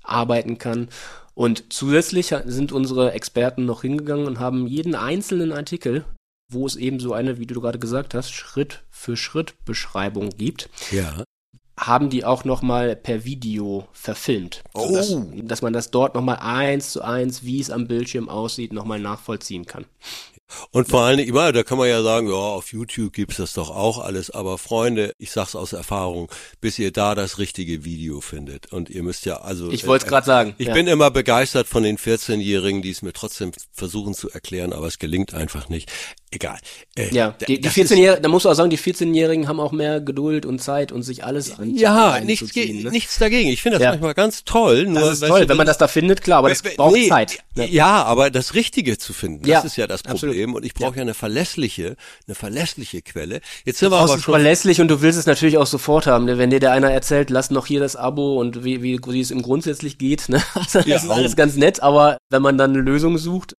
arbeiten 0.05 0.59
kann. 0.59 0.89
Und 1.35 1.73
zusätzlich 1.73 2.33
sind 2.47 2.73
unsere 2.73 3.13
Experten 3.13 3.67
noch 3.67 3.83
hingegangen 3.83 4.27
und 4.27 4.39
haben 4.39 4.67
jeden 4.69 4.95
einzelnen 4.95 5.53
Artikel, 5.53 6.05
wo 6.49 6.67
es 6.67 6.77
eben 6.77 7.01
so 7.01 7.13
eine, 7.13 7.39
wie 7.39 7.47
du 7.47 7.61
gerade 7.61 7.79
gesagt 7.79 8.15
hast, 8.15 8.31
Schritt 8.33 8.85
für 8.91 9.17
Schritt 9.17 9.55
Beschreibung 9.65 10.31
gibt, 10.31 10.69
Ja. 10.91 11.25
haben 11.79 12.09
die 12.09 12.25
auch 12.25 12.45
nochmal 12.45 12.97
per 12.97 13.25
Video 13.25 13.89
verfilmt. 13.93 14.63
Sodass, 14.75 15.13
Oh. 15.13 15.31
dass 15.43 15.63
man 15.63 15.73
das 15.73 15.91
dort 15.91 16.15
nochmal 16.15 16.37
eins 16.41 16.91
zu 16.93 17.03
eins, 17.03 17.43
wie 17.45 17.61
es 17.61 17.71
am 17.71 17.87
Bildschirm 17.89 18.29
aussieht, 18.29 18.73
nochmal 18.73 19.01
nachvollziehen 19.01 19.67
kann. 19.67 19.85
Und 20.71 20.89
vor 20.89 21.03
allen 21.03 21.19
Dingen, 21.19 21.29
immer, 21.29 21.53
da 21.53 21.63
kann 21.63 21.79
man 21.79 21.89
ja 21.89 22.03
sagen, 22.03 22.29
ja, 22.29 22.35
auf 22.35 22.73
YouTube 22.73 23.13
gibt's 23.13 23.37
das 23.37 23.53
doch 23.53 23.71
auch 23.71 23.99
alles, 23.99 24.31
aber 24.31 24.59
Freunde, 24.59 25.13
ich 25.19 25.31
sag's 25.31 25.57
aus 25.57 25.73
Erfahrung, 25.73 26.31
bis 26.61 26.79
ihr 26.79 26.93
da 26.93 27.15
das 27.15 27.39
richtige 27.39 27.85
Video 27.85 28.21
findet. 28.21 28.73
Und 28.73 28.91
ihr 28.91 29.03
müsst 29.03 29.27
ja, 29.27 29.41
also. 29.41 29.71
Ich 29.71 29.87
wollte 29.87 30.05
es 30.05 30.09
äh, 30.09 30.11
gerade 30.11 30.27
sagen. 30.27 30.55
Ich 30.59 30.69
ja. 30.69 30.75
bin 30.75 30.87
immer 30.87 31.11
begeistert 31.11 31.67
von 31.67 31.83
den 31.83 31.99
14-Jährigen, 31.99 32.83
die 32.83 32.91
es 32.91 33.03
mir 33.03 33.13
trotzdem 33.13 33.53
versuchen 33.73 34.15
zu 34.15 34.31
erklären, 34.31 34.73
aber 34.73 34.87
es 34.87 34.99
gelingt 34.99 35.35
einfach 35.35 35.69
nicht 35.69 35.91
egal. 36.31 36.59
Äh, 36.97 37.13
ja, 37.15 37.35
die, 37.47 37.61
die 37.61 37.69
14-Jährigen, 37.69 38.23
da 38.23 38.29
musst 38.29 38.45
du 38.45 38.51
auch 38.51 38.55
sagen, 38.55 38.71
die 38.71 38.79
14-Jährigen 38.79 39.49
haben 39.49 39.61
auch 39.61 39.73
mehr 39.73 40.01
Geduld 40.01 40.47
und 40.47 40.61
Zeit 40.61 40.93
und 40.93 41.03
sich 41.03 41.25
alles 41.25 41.59
an. 41.59 41.75
Ja, 41.75 42.21
nichts, 42.21 42.55
ne? 42.55 42.91
nichts 42.91 43.19
dagegen. 43.19 43.49
Ich 43.49 43.63
finde 43.63 43.79
das 43.79 43.85
ja. 43.85 43.91
manchmal 43.91 44.15
ganz 44.15 44.45
toll. 44.45 44.87
Nur, 44.87 45.01
das 45.01 45.21
ist 45.21 45.27
toll, 45.27 45.43
du, 45.43 45.49
wenn 45.49 45.57
man 45.57 45.67
das 45.67 45.79
da 45.79 45.89
findet, 45.89 46.23
klar, 46.23 46.39
aber 46.39 46.49
das 46.49 46.63
braucht 46.63 46.95
nee, 46.95 47.09
Zeit. 47.09 47.39
Ne? 47.55 47.69
Ja, 47.69 48.05
aber 48.05 48.31
das 48.31 48.55
Richtige 48.55 48.99
zu 48.99 49.13
finden, 49.13 49.43
das 49.43 49.49
ja, 49.49 49.61
ist 49.61 49.77
ja 49.77 49.87
das 49.87 50.03
Problem. 50.03 50.15
Absolut. 50.15 50.36
Und 50.45 50.65
ich 50.65 50.75
brauche 50.75 50.93
ja. 50.93 50.97
ja. 50.97 51.03
eine 51.03 51.15
verlässliche, 51.15 51.97
eine 52.27 52.35
verlässliche 52.35 53.03
Quelle. 53.03 53.41
Jetzt 53.65 53.79
sind 53.79 53.91
wir 53.91 53.99
aber 53.99 54.09
schon 54.09 54.21
verlässlich 54.21 54.81
und 54.81 54.89
du 54.89 55.01
willst 55.01 55.19
es 55.19 55.27
natürlich 55.27 55.59
auch 55.59 55.67
sofort 55.67 56.07
haben. 56.07 56.25
Ne? 56.25 56.39
Wenn 56.39 56.51
dir 56.51 56.61
der 56.61 56.73
einer 56.73 56.91
erzählt, 56.91 57.31
lass 57.31 57.51
noch 57.51 57.67
hier 57.67 57.81
das 57.81 57.97
Abo 57.97 58.39
und 58.41 58.65
wie, 58.65 58.83
wie, 58.83 59.01
wie 59.07 59.21
es 59.21 59.31
im 59.31 59.43
grundsätzlich 59.43 59.99
geht, 59.99 60.29
ne? 60.29 60.43
Also 60.55 60.81
das 60.87 61.05
ist 61.05 61.11
alles 61.11 61.37
ganz 61.37 61.57
nett, 61.57 61.83
aber 61.83 62.19
wenn 62.31 62.43
man 62.43 62.59
dann 62.59 62.71
eine 62.71 62.81
Lösung 62.81 63.19
sucht, 63.19 63.55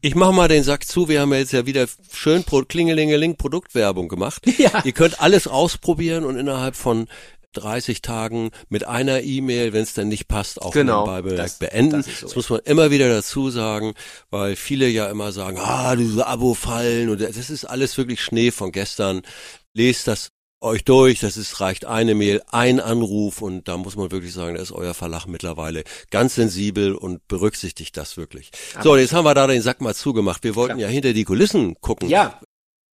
ich 0.00 0.14
mache 0.14 0.32
mal 0.32 0.48
den 0.48 0.62
Sack 0.62 0.86
zu. 0.86 1.08
Wir 1.08 1.20
haben 1.20 1.32
ja 1.32 1.40
jetzt 1.40 1.52
ja 1.52 1.66
wieder 1.66 1.86
schön 2.10 2.42
Pro 2.44 2.62
Klingelingeling 2.62 3.36
Produktwerbung 3.36 4.08
gemacht. 4.08 4.42
Ja. 4.56 4.82
Ihr 4.84 4.92
könnt 4.92 5.20
alles 5.20 5.46
ausprobieren 5.48 6.24
und 6.24 6.36
innerhalb 6.36 6.76
von 6.76 7.06
30 7.54 8.02
Tagen 8.02 8.50
mit 8.68 8.86
einer 8.86 9.22
E-Mail, 9.22 9.72
wenn 9.72 9.82
es 9.82 9.94
dann 9.94 10.08
nicht 10.08 10.28
passt, 10.28 10.60
auch 10.60 10.72
genau, 10.72 11.20
das, 11.22 11.58
beenden. 11.58 12.02
Das, 12.02 12.20
so 12.20 12.26
das 12.26 12.36
muss 12.36 12.50
man 12.50 12.60
immer 12.64 12.90
wieder 12.90 13.08
dazu 13.08 13.50
sagen, 13.50 13.94
weil 14.30 14.56
viele 14.56 14.88
ja 14.88 15.08
immer 15.10 15.32
sagen, 15.32 15.58
ah, 15.58 15.96
diese 15.96 16.26
Abo 16.26 16.54
fallen 16.54 17.08
und 17.08 17.20
das 17.20 17.50
ist 17.50 17.64
alles 17.64 17.96
wirklich 17.96 18.20
Schnee 18.20 18.50
von 18.50 18.72
gestern. 18.72 19.22
Lest 19.72 20.06
das 20.06 20.30
euch 20.64 20.84
durch. 20.84 21.20
Das 21.20 21.36
ist, 21.36 21.60
reicht 21.60 21.84
eine 21.84 22.14
Mail, 22.14 22.42
ein 22.50 22.80
Anruf 22.80 23.42
und 23.42 23.68
da 23.68 23.76
muss 23.76 23.96
man 23.96 24.10
wirklich 24.10 24.32
sagen, 24.32 24.56
da 24.56 24.62
ist 24.62 24.72
euer 24.72 24.94
Verlag 24.94 25.26
mittlerweile 25.26 25.84
ganz 26.10 26.34
sensibel 26.34 26.94
und 26.94 27.26
berücksichtigt 27.28 27.96
das 27.96 28.16
wirklich. 28.16 28.50
Aber 28.74 28.82
so, 28.82 28.96
jetzt 28.96 29.12
haben 29.12 29.24
wir 29.24 29.34
da 29.34 29.46
den 29.46 29.62
Sack 29.62 29.80
mal 29.80 29.94
zugemacht. 29.94 30.42
Wir 30.42 30.56
wollten 30.56 30.78
ja, 30.78 30.88
ja 30.88 30.92
hinter 30.92 31.12
die 31.12 31.24
Kulissen 31.24 31.76
gucken. 31.80 32.08
Ja. 32.08 32.40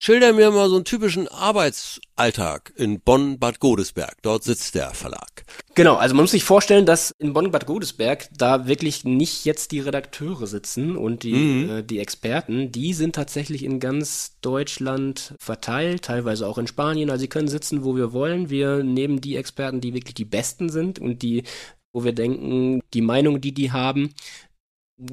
Schilder 0.01 0.32
mir 0.32 0.50
mal 0.51 0.70
so 0.70 0.77
einen 0.77 0.86
typischen 0.86 1.27
Arbeitsalltag 1.27 2.72
in 2.77 3.01
Bonn-Bad 3.01 3.60
Godesberg. 3.60 4.15
Dort 4.22 4.46
sitzt 4.46 4.74
der 4.75 4.91
Verlag. 4.91 5.44
Genau, 5.75 5.96
also 5.96 6.15
man 6.15 6.24
muss 6.24 6.32
sich 6.32 6.46
vorstellen, 6.46 6.86
dass 6.86 7.12
in 7.20 7.34
Bonn-Bad 7.34 7.65
Godesberg 7.65 8.29
da 8.34 8.65
wirklich 8.65 9.03
nicht 9.03 9.44
jetzt 9.44 9.74
die 9.74 9.82
Redakteure 9.82 10.48
sitzen 10.48 10.96
und 10.96 11.24
die, 11.24 11.34
mhm. 11.34 11.70
äh, 11.70 11.84
die 11.84 12.00
Experten. 12.00 12.72
Die 12.72 12.94
sind 12.94 13.13
tatsächlich 13.13 13.62
in 13.62 13.82
ganz 13.82 14.38
Deutschland 14.39 15.36
verteilt, 15.38 16.03
teilweise 16.03 16.48
auch 16.48 16.58
in 16.58 16.68
Spanien. 16.68 17.10
Also 17.10 17.24
sie 17.24 17.27
können 17.27 17.50
sitzen, 17.50 17.84
wo 17.84 17.98
wir 17.98 18.13
wollen. 18.13 18.50
Wir 18.50 18.84
nehmen 18.84 19.20
die 19.20 19.36
Experten, 19.36 19.82
die 19.82 19.94
wirklich 19.94 20.15
die 20.15 20.24
besten 20.24 20.70
sind 20.70 21.00
und 21.00 21.24
die, 21.24 21.44
wo 21.91 22.06
wir 22.06 22.13
denken, 22.13 22.79
die 22.94 23.01
Meinung, 23.01 23.41
die 23.41 23.53
die 23.53 23.74
haben, 23.74 24.13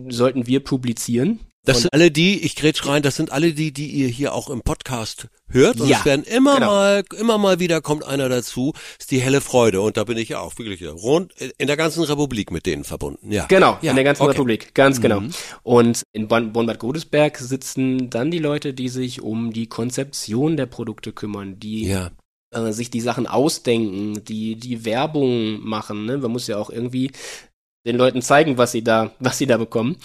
sollten 0.08 0.46
wir 0.46 0.60
publizieren. 0.60 1.40
Das 1.66 1.82
sind 1.82 1.92
alle 1.92 2.12
die, 2.12 2.44
ich 2.44 2.54
grätsch 2.54 2.86
rein, 2.86 3.02
das 3.02 3.16
sind 3.16 3.32
alle 3.32 3.52
die, 3.52 3.72
die 3.72 3.88
ihr 3.88 4.06
hier 4.06 4.34
auch 4.34 4.50
im 4.50 4.62
Podcast 4.62 5.26
hört. 5.48 5.80
Und 5.80 5.88
ja, 5.88 5.98
es 5.98 6.04
werden 6.04 6.24
immer 6.24 6.54
genau. 6.54 6.66
mal, 6.68 7.04
immer 7.18 7.38
mal 7.38 7.58
wieder 7.58 7.80
kommt 7.80 8.04
einer 8.04 8.28
dazu. 8.28 8.72
Ist 8.98 9.10
die 9.10 9.18
helle 9.18 9.40
Freude. 9.40 9.80
Und 9.80 9.96
da 9.96 10.04
bin 10.04 10.16
ich 10.16 10.28
ja 10.28 10.38
auch 10.38 10.56
wirklich 10.58 10.86
rund 10.88 11.32
in 11.58 11.66
der 11.66 11.76
ganzen 11.76 12.04
Republik 12.04 12.52
mit 12.52 12.66
denen 12.66 12.84
verbunden. 12.84 13.32
Ja. 13.32 13.46
Genau, 13.46 13.78
ja, 13.82 13.90
in 13.90 13.96
der 13.96 14.04
ganzen 14.04 14.22
okay. 14.22 14.32
Republik. 14.32 14.74
Ganz 14.74 15.00
genau. 15.00 15.20
Mhm. 15.20 15.30
Und 15.64 16.02
in 16.12 16.28
Bonn-Bad 16.28 16.78
Godesberg 16.78 17.36
sitzen 17.38 18.10
dann 18.10 18.30
die 18.30 18.38
Leute, 18.38 18.72
die 18.72 18.88
sich 18.88 19.20
um 19.20 19.52
die 19.52 19.66
Konzeption 19.66 20.56
der 20.56 20.66
Produkte 20.66 21.12
kümmern, 21.12 21.58
die 21.58 21.86
ja 21.86 22.10
äh, 22.52 22.70
sich 22.70 22.90
die 22.90 23.00
Sachen 23.00 23.26
ausdenken, 23.26 24.24
die 24.24 24.54
die 24.54 24.84
Werbung 24.84 25.66
machen. 25.66 26.06
Ne? 26.06 26.18
Man 26.18 26.30
muss 26.30 26.46
ja 26.46 26.58
auch 26.58 26.70
irgendwie 26.70 27.10
den 27.84 27.96
Leuten 27.96 28.22
zeigen, 28.22 28.56
was 28.56 28.70
sie 28.70 28.84
da, 28.84 29.10
was 29.18 29.38
sie 29.38 29.46
da 29.46 29.56
bekommen 29.56 29.96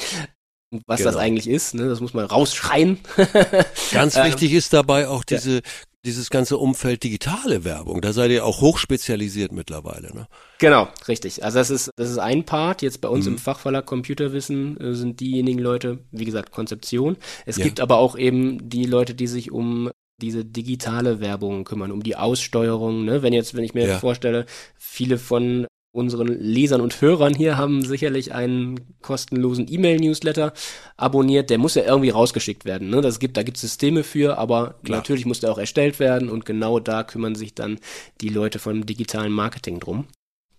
was 0.86 1.00
genau. 1.00 1.12
das 1.12 1.20
eigentlich 1.20 1.48
ist. 1.48 1.74
Ne? 1.74 1.88
Das 1.88 2.00
muss 2.00 2.14
man 2.14 2.26
rausschreien. 2.26 3.00
Ganz 3.92 4.16
ähm, 4.16 4.26
wichtig 4.26 4.54
ist 4.54 4.74
dabei 4.74 5.08
auch 5.08 5.24
diese, 5.24 5.56
ja. 5.56 5.62
dieses 6.06 6.30
ganze 6.30 6.58
Umfeld 6.58 7.04
digitale 7.04 7.64
Werbung. 7.64 8.02
Da 8.02 8.14
seid 8.14 8.32
ihr 8.32 8.46
auch 8.46 8.62
hochspezialisiert 8.62 9.52
mittlerweile. 9.52 10.14
Ne? 10.16 10.28
Genau, 10.60 10.88
richtig. 11.08 11.44
Also 11.44 11.60
das 11.60 11.70
ist, 11.70 11.92
das 11.98 12.10
ist 12.10 12.20
ein 12.20 12.46
Part. 12.46 12.82
Jetzt 12.82 13.02
bei 13.02 13.10
uns 13.10 13.26
mhm. 13.26 13.34
im 13.34 13.38
Fachverlag 13.38 13.86
Computerwissen 13.86 14.80
äh, 14.80 14.94
sind 14.94 15.20
diejenigen 15.20 15.60
Leute, 15.60 16.00
wie 16.12 16.26
gesagt, 16.26 16.52
Konzeption. 16.52 17.18
Es 17.46 17.58
ja. 17.58 17.66
gibt 17.66 17.80
aber 17.80 17.98
auch 17.98 18.18
eben 18.18 18.70
die 18.70 18.86
Leute, 18.86 19.14
die 19.14 19.28
sich 19.28 19.52
um 19.52 19.92
diese 20.22 20.46
digitale 20.46 21.20
Werbung 21.20 21.64
kümmern, 21.64 21.92
um 21.92 22.04
die 22.04 22.16
Aussteuerung. 22.16 23.06
Ne? 23.06 23.24
Wenn 23.24 23.34
jetzt, 23.34 23.56
wenn 23.56 23.64
ich 23.64 23.74
mir 23.74 23.88
ja. 23.88 24.00
vorstelle, 24.00 24.46
viele 24.78 25.18
von 25.18 25.66
unseren 25.94 26.28
Lesern 26.28 26.82
und 26.82 27.02
Hörern 27.02 27.34
hier 27.34 27.58
haben 27.58 27.84
sicherlich 27.84 28.34
einen 28.34 28.80
kostenlosen 29.02 29.68
E-Mail-Newsletter 29.70 30.54
abonniert. 30.96 31.50
Der 31.50 31.58
muss 31.58 31.76
ja 31.76 31.84
irgendwie 31.84 32.10
rausgeschickt 32.12 32.64
werden. 32.66 32.90
Ne? 32.90 33.02
Das 33.02 33.20
gibt, 33.20 33.36
da 33.36 33.44
gibt 33.44 33.58
es 33.58 33.62
Systeme 33.62 34.04
für, 34.04 34.38
aber 34.38 34.76
Klar. 34.84 35.00
natürlich 35.00 35.26
muss 35.26 35.42
der 35.42 35.52
auch 35.52 35.58
erstellt 35.58 36.00
werden 36.00 36.30
und 36.30 36.46
genau 36.46 36.80
da 36.80 37.04
kümmern 37.04 37.36
sich 37.36 37.56
dann 37.56 37.78
die 38.22 38.30
Leute 38.30 38.60
vom 38.60 38.86
digitalen 38.86 39.34
Marketing 39.34 39.80
drum. 39.80 40.08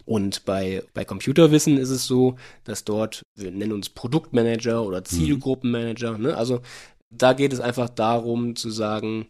Und 0.05 0.45
bei, 0.45 0.83
bei 0.95 1.05
Computerwissen 1.05 1.79
ist 1.79 1.91
es 1.91 2.07
so, 2.07 2.37
dass 2.65 2.85
dort, 2.85 3.23
wir 3.37 3.53
nennen 3.53 3.73
uns 3.73 3.89
Produktmanager 3.89 4.85
oder 4.85 4.99
mhm. 5.01 5.05
Zielgruppenmanager, 5.05 6.19
ne? 6.19 6.37
also 6.37 6.61
da 7.09 7.35
geht 7.35 7.53
es 7.53 7.61
einfach 7.61 7.89
darum 7.89 8.57
zu 8.57 8.71
sagen, 8.71 9.27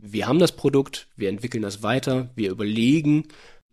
wir 0.00 0.26
haben 0.26 0.38
das 0.38 0.52
Produkt, 0.52 1.08
wir 1.16 1.28
entwickeln 1.28 1.62
das 1.62 1.82
weiter, 1.82 2.30
wir 2.34 2.50
überlegen, 2.50 3.24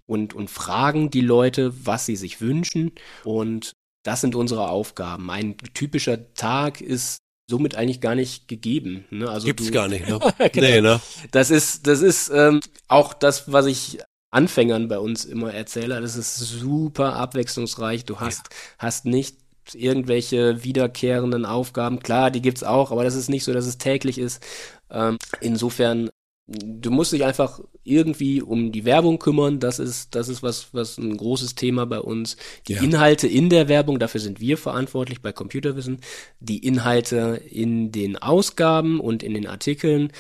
und, 0.09 0.33
und 0.33 0.49
fragen 0.49 1.11
die 1.11 1.21
Leute, 1.21 1.85
was 1.85 2.07
sie 2.07 2.15
sich 2.15 2.41
wünschen. 2.41 2.93
Und 3.23 3.73
das 4.03 4.21
sind 4.21 4.33
unsere 4.33 4.69
Aufgaben. 4.69 5.29
Ein 5.29 5.55
typischer 5.75 6.33
Tag 6.33 6.81
ist 6.81 7.19
somit 7.47 7.75
eigentlich 7.75 8.01
gar 8.01 8.15
nicht 8.15 8.47
gegeben. 8.47 9.05
Ne? 9.11 9.29
Also 9.29 9.45
Gibt's 9.45 9.67
du, 9.67 9.71
gar 9.71 9.87
nicht. 9.87 10.09
Ne? 10.09 10.19
genau. 10.51 10.67
Nee, 10.67 10.81
ne? 10.81 10.99
Das 11.31 11.51
ist, 11.51 11.85
das 11.85 12.01
ist 12.01 12.29
ähm, 12.33 12.59
auch 12.87 13.13
das, 13.13 13.51
was 13.51 13.67
ich 13.67 13.99
Anfängern 14.31 14.87
bei 14.87 14.97
uns 14.97 15.25
immer 15.25 15.53
erzähle. 15.53 16.01
Das 16.01 16.15
ist 16.15 16.37
super 16.37 17.15
abwechslungsreich. 17.15 18.05
Du 18.05 18.19
hast, 18.19 18.47
ja. 18.49 18.57
hast 18.79 19.05
nicht 19.05 19.37
irgendwelche 19.75 20.63
wiederkehrenden 20.63 21.45
Aufgaben. 21.45 21.99
Klar, 21.99 22.31
die 22.31 22.41
gibt's 22.41 22.63
auch, 22.63 22.91
aber 22.91 23.03
das 23.03 23.13
ist 23.13 23.29
nicht 23.29 23.43
so, 23.43 23.53
dass 23.53 23.67
es 23.67 23.77
täglich 23.77 24.17
ist. 24.17 24.43
Ähm, 24.89 25.19
insofern 25.39 26.09
du 26.49 26.89
musst 26.89 27.11
dich 27.11 27.23
einfach 27.23 27.59
irgendwie 27.83 28.41
um 28.41 28.71
die 28.71 28.85
Werbung 28.85 29.19
kümmern. 29.19 29.59
Das 29.59 29.79
ist, 29.79 30.15
das 30.15 30.29
ist 30.29 30.41
was, 30.41 30.73
was 30.73 30.97
ein 30.97 31.15
großes 31.15 31.55
Thema 31.55 31.85
bei 31.85 31.99
uns. 31.99 32.37
Die 32.67 32.73
ja. 32.73 32.81
Inhalte 32.81 33.27
in 33.27 33.49
der 33.49 33.67
Werbung, 33.67 33.99
dafür 33.99 34.19
sind 34.19 34.39
wir 34.39 34.57
verantwortlich 34.57 35.21
bei 35.21 35.31
Computerwissen. 35.31 35.99
Die 36.39 36.65
Inhalte 36.65 37.41
in 37.49 37.91
den 37.91 38.17
Ausgaben 38.17 38.99
und 38.99 39.21
in 39.21 39.33
den 39.33 39.47
Artikeln, 39.47 40.11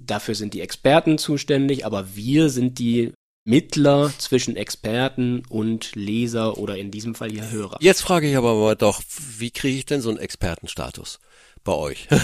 dafür 0.00 0.34
sind 0.34 0.54
die 0.54 0.60
Experten 0.60 1.18
zuständig, 1.18 1.84
aber 1.84 2.14
wir 2.14 2.48
sind 2.50 2.78
die 2.78 3.12
Mittler 3.44 4.12
zwischen 4.18 4.56
Experten 4.56 5.42
und 5.48 5.94
Leser 5.94 6.58
oder 6.58 6.76
in 6.76 6.90
diesem 6.90 7.14
Fall 7.14 7.30
hier 7.30 7.50
Hörer. 7.50 7.78
Jetzt 7.80 8.02
frage 8.02 8.28
ich 8.28 8.36
aber 8.36 8.54
mal 8.54 8.74
doch, 8.74 9.02
wie 9.38 9.50
kriege 9.50 9.78
ich 9.78 9.86
denn 9.86 10.00
so 10.00 10.10
einen 10.10 10.18
Expertenstatus 10.18 11.20
bei 11.62 11.72
euch? 11.72 12.08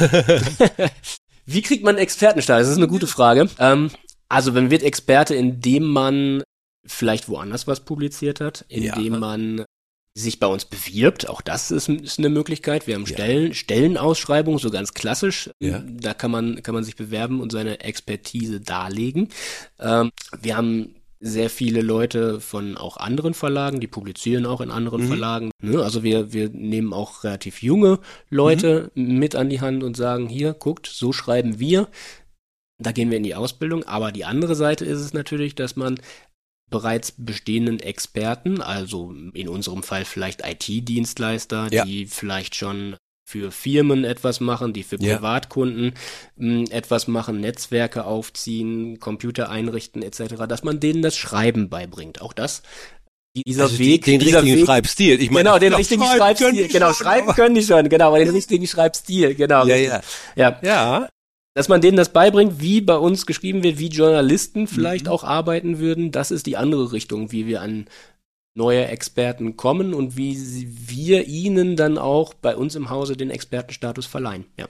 Wie 1.44 1.62
kriegt 1.62 1.84
man 1.84 1.98
Expertenstatus? 1.98 2.66
Das 2.66 2.72
ist 2.72 2.78
eine 2.78 2.88
gute 2.88 3.06
Frage. 3.06 3.48
Ähm, 3.58 3.90
also 4.28 4.52
man 4.52 4.70
wird 4.70 4.82
Experte, 4.82 5.34
indem 5.34 5.84
man 5.84 6.42
vielleicht 6.84 7.28
woanders 7.28 7.66
was 7.66 7.80
publiziert 7.80 8.40
hat, 8.40 8.64
indem 8.68 9.14
ja. 9.14 9.18
man 9.18 9.64
sich 10.14 10.38
bei 10.38 10.46
uns 10.46 10.64
bewirbt. 10.64 11.28
Auch 11.28 11.40
das 11.40 11.70
ist, 11.70 11.88
ist 11.88 12.18
eine 12.18 12.28
Möglichkeit. 12.28 12.86
Wir 12.86 12.94
haben 12.94 13.06
Stellen, 13.06 13.48
ja. 13.48 13.54
Stellenausschreibungen, 13.54 14.58
so 14.58 14.70
ganz 14.70 14.94
klassisch. 14.94 15.50
Ja. 15.58 15.82
Da 15.86 16.14
kann 16.14 16.30
man, 16.30 16.62
kann 16.62 16.74
man 16.74 16.84
sich 16.84 16.96
bewerben 16.96 17.40
und 17.40 17.50
seine 17.52 17.80
Expertise 17.80 18.60
darlegen. 18.60 19.28
Ähm, 19.78 20.10
wir 20.40 20.56
haben 20.56 20.94
sehr 21.24 21.50
viele 21.50 21.82
Leute 21.82 22.40
von 22.40 22.76
auch 22.76 22.96
anderen 22.96 23.32
Verlagen, 23.32 23.78
die 23.78 23.86
publizieren 23.86 24.44
auch 24.44 24.60
in 24.60 24.72
anderen 24.72 25.04
mhm. 25.04 25.08
Verlagen. 25.08 25.50
Ne? 25.60 25.80
Also 25.80 26.02
wir, 26.02 26.32
wir 26.32 26.48
nehmen 26.48 26.92
auch 26.92 27.22
relativ 27.22 27.62
junge 27.62 28.00
Leute 28.28 28.90
mhm. 28.94 29.18
mit 29.18 29.36
an 29.36 29.48
die 29.48 29.60
Hand 29.60 29.84
und 29.84 29.96
sagen, 29.96 30.28
hier, 30.28 30.52
guckt, 30.52 30.88
so 30.88 31.12
schreiben 31.12 31.60
wir. 31.60 31.88
Da 32.78 32.90
gehen 32.90 33.10
wir 33.10 33.18
in 33.18 33.22
die 33.22 33.36
Ausbildung. 33.36 33.84
Aber 33.84 34.10
die 34.10 34.24
andere 34.24 34.56
Seite 34.56 34.84
ist 34.84 34.98
es 34.98 35.12
natürlich, 35.12 35.54
dass 35.54 35.76
man 35.76 36.00
bereits 36.70 37.12
bestehenden 37.16 37.78
Experten, 37.78 38.60
also 38.60 39.14
in 39.34 39.48
unserem 39.48 39.84
Fall 39.84 40.04
vielleicht 40.04 40.42
IT-Dienstleister, 40.44 41.68
ja. 41.70 41.84
die 41.84 42.06
vielleicht 42.06 42.56
schon 42.56 42.96
für 43.32 43.50
Firmen 43.50 44.04
etwas 44.04 44.40
machen, 44.40 44.74
die 44.74 44.82
für 44.82 44.98
Privatkunden 44.98 45.94
ja. 46.36 46.46
Hm, 46.46 46.64
etwas 46.70 47.08
machen, 47.08 47.40
Netzwerke 47.40 48.04
aufziehen, 48.04 49.00
Computer 49.00 49.48
einrichten 49.48 50.02
etc., 50.02 50.34
dass 50.46 50.64
man 50.64 50.80
denen 50.80 51.00
das 51.00 51.16
Schreiben 51.16 51.70
beibringt. 51.70 52.20
Auch 52.20 52.34
das 52.34 52.62
dieser 53.34 53.62
also 53.64 53.78
Weg, 53.78 54.04
den 54.04 54.20
dieser 54.20 54.42
richtigen 54.42 54.58
Weg, 54.58 54.66
Schreibstil. 54.66 55.22
Ich 55.22 55.30
meine, 55.30 55.48
genau, 55.48 55.58
den 55.58 55.70
doch, 55.72 55.78
richtigen 55.78 56.04
Schreibstil, 56.04 56.68
genau, 56.68 56.92
schreiben 56.92 57.28
aber- 57.28 57.34
können 57.34 57.54
die 57.54 57.62
schon, 57.62 57.88
genau, 57.88 58.08
aber 58.08 58.18
den 58.18 58.28
richtigen 58.28 58.66
Schreibstil, 58.66 59.34
genau. 59.34 59.64
Ja, 59.66 59.76
ja. 59.76 60.00
ja. 60.36 60.58
Ja, 60.62 61.08
Dass 61.54 61.68
man 61.68 61.80
denen 61.80 61.96
das 61.96 62.12
beibringt, 62.12 62.60
wie 62.60 62.82
bei 62.82 62.96
uns 62.96 63.24
geschrieben 63.24 63.62
wird, 63.62 63.78
wie 63.78 63.88
Journalisten 63.88 64.66
vielleicht 64.66 65.06
Mhm. 65.06 65.12
auch 65.12 65.24
arbeiten 65.24 65.78
würden, 65.78 66.10
das 66.12 66.30
ist 66.30 66.44
die 66.44 66.58
andere 66.58 66.92
Richtung, 66.92 67.32
wie 67.32 67.46
wir 67.46 67.62
an 67.62 67.86
neue 68.54 68.86
Experten 68.86 69.56
kommen 69.56 69.94
und 69.94 70.16
wie 70.16 70.68
wir 70.68 71.26
ihnen 71.26 71.76
dann 71.76 71.98
auch 71.98 72.34
bei 72.34 72.56
uns 72.56 72.74
im 72.74 72.90
Hause 72.90 73.16
den 73.16 73.30
Expertenstatus 73.30 74.06
verleihen. 74.06 74.44
Ja. 74.58 74.66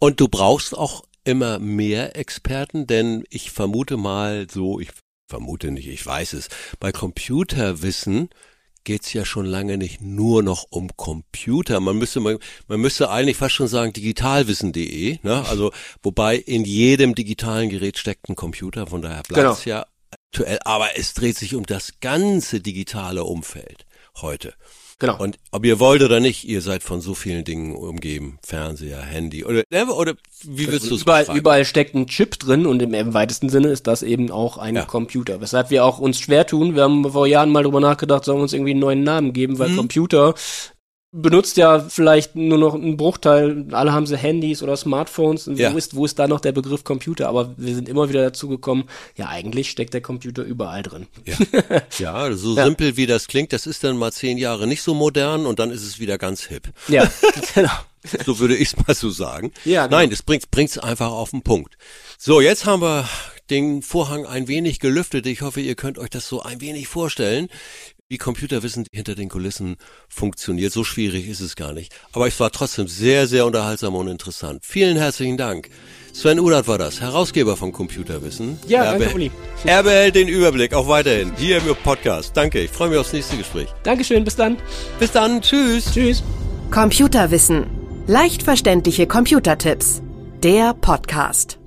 Und 0.00 0.20
du 0.20 0.28
brauchst 0.28 0.76
auch 0.76 1.04
immer 1.24 1.58
mehr 1.58 2.16
Experten, 2.16 2.86
denn 2.86 3.24
ich 3.30 3.52
vermute 3.52 3.96
mal 3.96 4.48
so, 4.50 4.80
ich 4.80 4.90
vermute 5.28 5.70
nicht, 5.70 5.88
ich 5.88 6.04
weiß 6.04 6.32
es, 6.32 6.48
bei 6.80 6.90
Computerwissen 6.90 8.28
geht's 8.84 9.12
ja 9.12 9.24
schon 9.24 9.46
lange 9.46 9.78
nicht 9.78 10.00
nur 10.00 10.42
noch 10.42 10.66
um 10.70 10.90
Computer. 10.96 11.78
Man 11.78 11.98
müsste 11.98 12.18
man, 12.18 12.38
man 12.66 12.80
müsste 12.80 13.10
eigentlich 13.10 13.36
fast 13.36 13.54
schon 13.54 13.68
sagen 13.68 13.92
digitalwissen.de, 13.92 15.18
ne? 15.22 15.44
Also 15.48 15.72
wobei 16.02 16.36
in 16.36 16.64
jedem 16.64 17.14
digitalen 17.14 17.68
Gerät 17.68 17.96
steckt 17.96 18.28
ein 18.28 18.34
Computer, 18.34 18.88
von 18.88 19.02
daher 19.02 19.22
bleibt's 19.22 19.64
ja 19.64 19.86
aktuell, 20.32 20.58
aber 20.64 20.96
es 20.96 21.14
dreht 21.14 21.36
sich 21.36 21.54
um 21.54 21.66
das 21.66 21.94
ganze 22.00 22.60
digitale 22.60 23.24
Umfeld 23.24 23.84
heute. 24.20 24.54
Genau. 24.98 25.18
Und 25.18 25.36
ob 25.50 25.64
ihr 25.64 25.80
wollt 25.80 26.00
oder 26.02 26.20
nicht, 26.20 26.44
ihr 26.44 26.60
seid 26.62 26.84
von 26.84 27.00
so 27.00 27.14
vielen 27.14 27.44
Dingen 27.44 27.74
umgeben. 27.74 28.38
Fernseher, 28.46 29.02
Handy 29.02 29.44
oder, 29.44 29.64
oder 29.96 30.14
wie 30.44 30.68
willst 30.70 30.90
du 30.90 30.94
es 30.94 31.02
überall, 31.02 31.22
beschreiben? 31.22 31.38
überall 31.40 31.64
steckt 31.64 31.94
ein 31.96 32.06
Chip 32.06 32.38
drin 32.38 32.66
und 32.66 32.80
im, 32.82 32.94
im 32.94 33.12
weitesten 33.12 33.48
Sinne 33.48 33.68
ist 33.68 33.88
das 33.88 34.02
eben 34.04 34.30
auch 34.30 34.58
ein 34.58 34.76
Ja. 34.76 34.84
Computer. 34.84 35.40
Weshalb 35.40 35.70
wir 35.70 35.84
auch 35.84 35.98
uns 35.98 36.20
schwer 36.20 36.46
tun. 36.46 36.76
Wir 36.76 36.84
haben 36.84 37.10
vor 37.10 37.26
Jahren 37.26 37.50
mal 37.50 37.64
drüber 37.64 37.80
nachgedacht, 37.80 38.24
sollen 38.24 38.38
wir 38.38 38.42
uns 38.42 38.52
irgendwie 38.52 38.70
einen 38.72 38.80
neuen 38.80 39.02
Namen 39.02 39.32
geben, 39.32 39.58
weil 39.58 39.70
Mhm. 39.70 39.76
Computer 39.76 40.34
benutzt 41.12 41.58
ja 41.58 41.78
vielleicht 41.80 42.34
nur 42.36 42.56
noch 42.56 42.74
einen 42.74 42.96
Bruchteil. 42.96 43.66
Alle 43.72 43.92
haben 43.92 44.06
sie 44.06 44.16
Handys 44.16 44.62
oder 44.62 44.76
Smartphones. 44.76 45.46
Und 45.46 45.58
Ja. 45.58 45.72
Wo 45.72 45.76
ist, 45.76 45.94
wo 45.94 46.04
ist 46.06 46.18
da 46.18 46.26
noch 46.26 46.40
der 46.40 46.52
Begriff 46.52 46.84
Computer? 46.84 47.28
Aber 47.28 47.54
wir 47.58 47.74
sind 47.74 47.88
immer 47.88 48.08
wieder 48.08 48.22
dazu 48.22 48.48
gekommen, 48.48 48.84
ja, 49.16 49.28
eigentlich 49.28 49.70
steckt 49.70 49.92
der 49.92 50.00
Computer 50.00 50.42
überall 50.42 50.82
drin. 50.82 51.06
Ja, 51.26 51.36
ja 51.98 52.32
so 52.32 52.56
Ja. 52.56 52.64
simpel 52.64 52.96
wie 52.96 53.06
das 53.06 53.26
klingt, 53.28 53.52
das 53.52 53.66
ist 53.66 53.84
dann 53.84 53.98
mal 53.98 54.10
zehn 54.12 54.38
Jahre 54.38 54.66
nicht 54.66 54.82
so 54.82 54.94
modern 54.94 55.44
und 55.44 55.58
dann 55.58 55.70
ist 55.70 55.82
es 55.82 56.00
wieder 56.00 56.16
ganz 56.16 56.44
hip. 56.44 56.68
Ja, 56.88 57.10
genau. 57.54 57.70
So 58.26 58.38
würde 58.40 58.56
ich 58.56 58.68
es 58.72 58.76
mal 58.86 58.94
so 58.94 59.10
sagen. 59.10 59.52
Ja, 59.64 59.86
genau. 59.86 59.98
Nein, 59.98 60.10
das 60.10 60.22
bringt 60.22 60.50
bringt's 60.50 60.78
einfach 60.78 61.12
auf 61.12 61.30
den 61.30 61.42
Punkt. 61.42 61.76
So, 62.18 62.40
jetzt 62.40 62.64
haben 62.64 62.80
wir 62.82 63.06
den 63.50 63.82
Vorhang 63.82 64.24
ein 64.26 64.48
wenig 64.48 64.80
gelüftet. 64.80 65.26
Ich 65.26 65.42
hoffe, 65.42 65.60
ihr 65.60 65.74
könnt 65.74 65.98
euch 65.98 66.10
das 66.10 66.26
so 66.26 66.42
ein 66.42 66.60
wenig 66.60 66.88
vorstellen, 66.88 67.48
wie 68.12 68.18
Computerwissen 68.18 68.84
hinter 68.92 69.14
den 69.14 69.30
Kulissen 69.30 69.76
funktioniert. 70.06 70.70
So 70.70 70.84
schwierig 70.84 71.28
ist 71.28 71.40
es 71.40 71.56
gar 71.56 71.72
nicht. 71.72 71.94
Aber 72.12 72.28
es 72.28 72.38
war 72.40 72.52
trotzdem 72.52 72.86
sehr, 72.86 73.26
sehr 73.26 73.46
unterhaltsam 73.46 73.94
und 73.94 74.06
interessant. 74.06 74.60
Vielen 74.66 74.98
herzlichen 74.98 75.38
Dank. 75.38 75.70
Sven 76.12 76.38
Ulat 76.38 76.68
war 76.68 76.76
das, 76.76 77.00
Herausgeber 77.00 77.56
von 77.56 77.72
Computerwissen. 77.72 78.58
Ja, 78.68 78.84
er 78.84 78.98
danke, 78.98 79.14
Uli. 79.14 79.30
Er 79.64 79.82
behält 79.82 80.14
den 80.14 80.28
Überblick 80.28 80.74
auch 80.74 80.88
weiterhin 80.88 81.32
hier 81.38 81.56
im 81.56 81.74
Podcast. 81.82 82.36
Danke, 82.36 82.60
ich 82.60 82.70
freue 82.70 82.90
mich 82.90 82.98
aufs 82.98 83.14
nächste 83.14 83.38
Gespräch. 83.38 83.68
Dankeschön, 83.82 84.24
bis 84.24 84.36
dann. 84.36 84.58
Bis 84.98 85.10
dann, 85.10 85.40
tschüss. 85.40 85.86
Tschüss. 85.90 86.22
Computerwissen. 86.70 87.64
Leicht 88.06 88.42
verständliche 88.42 89.06
Computertipps. 89.06 90.02
Der 90.42 90.74
Podcast. 90.74 91.61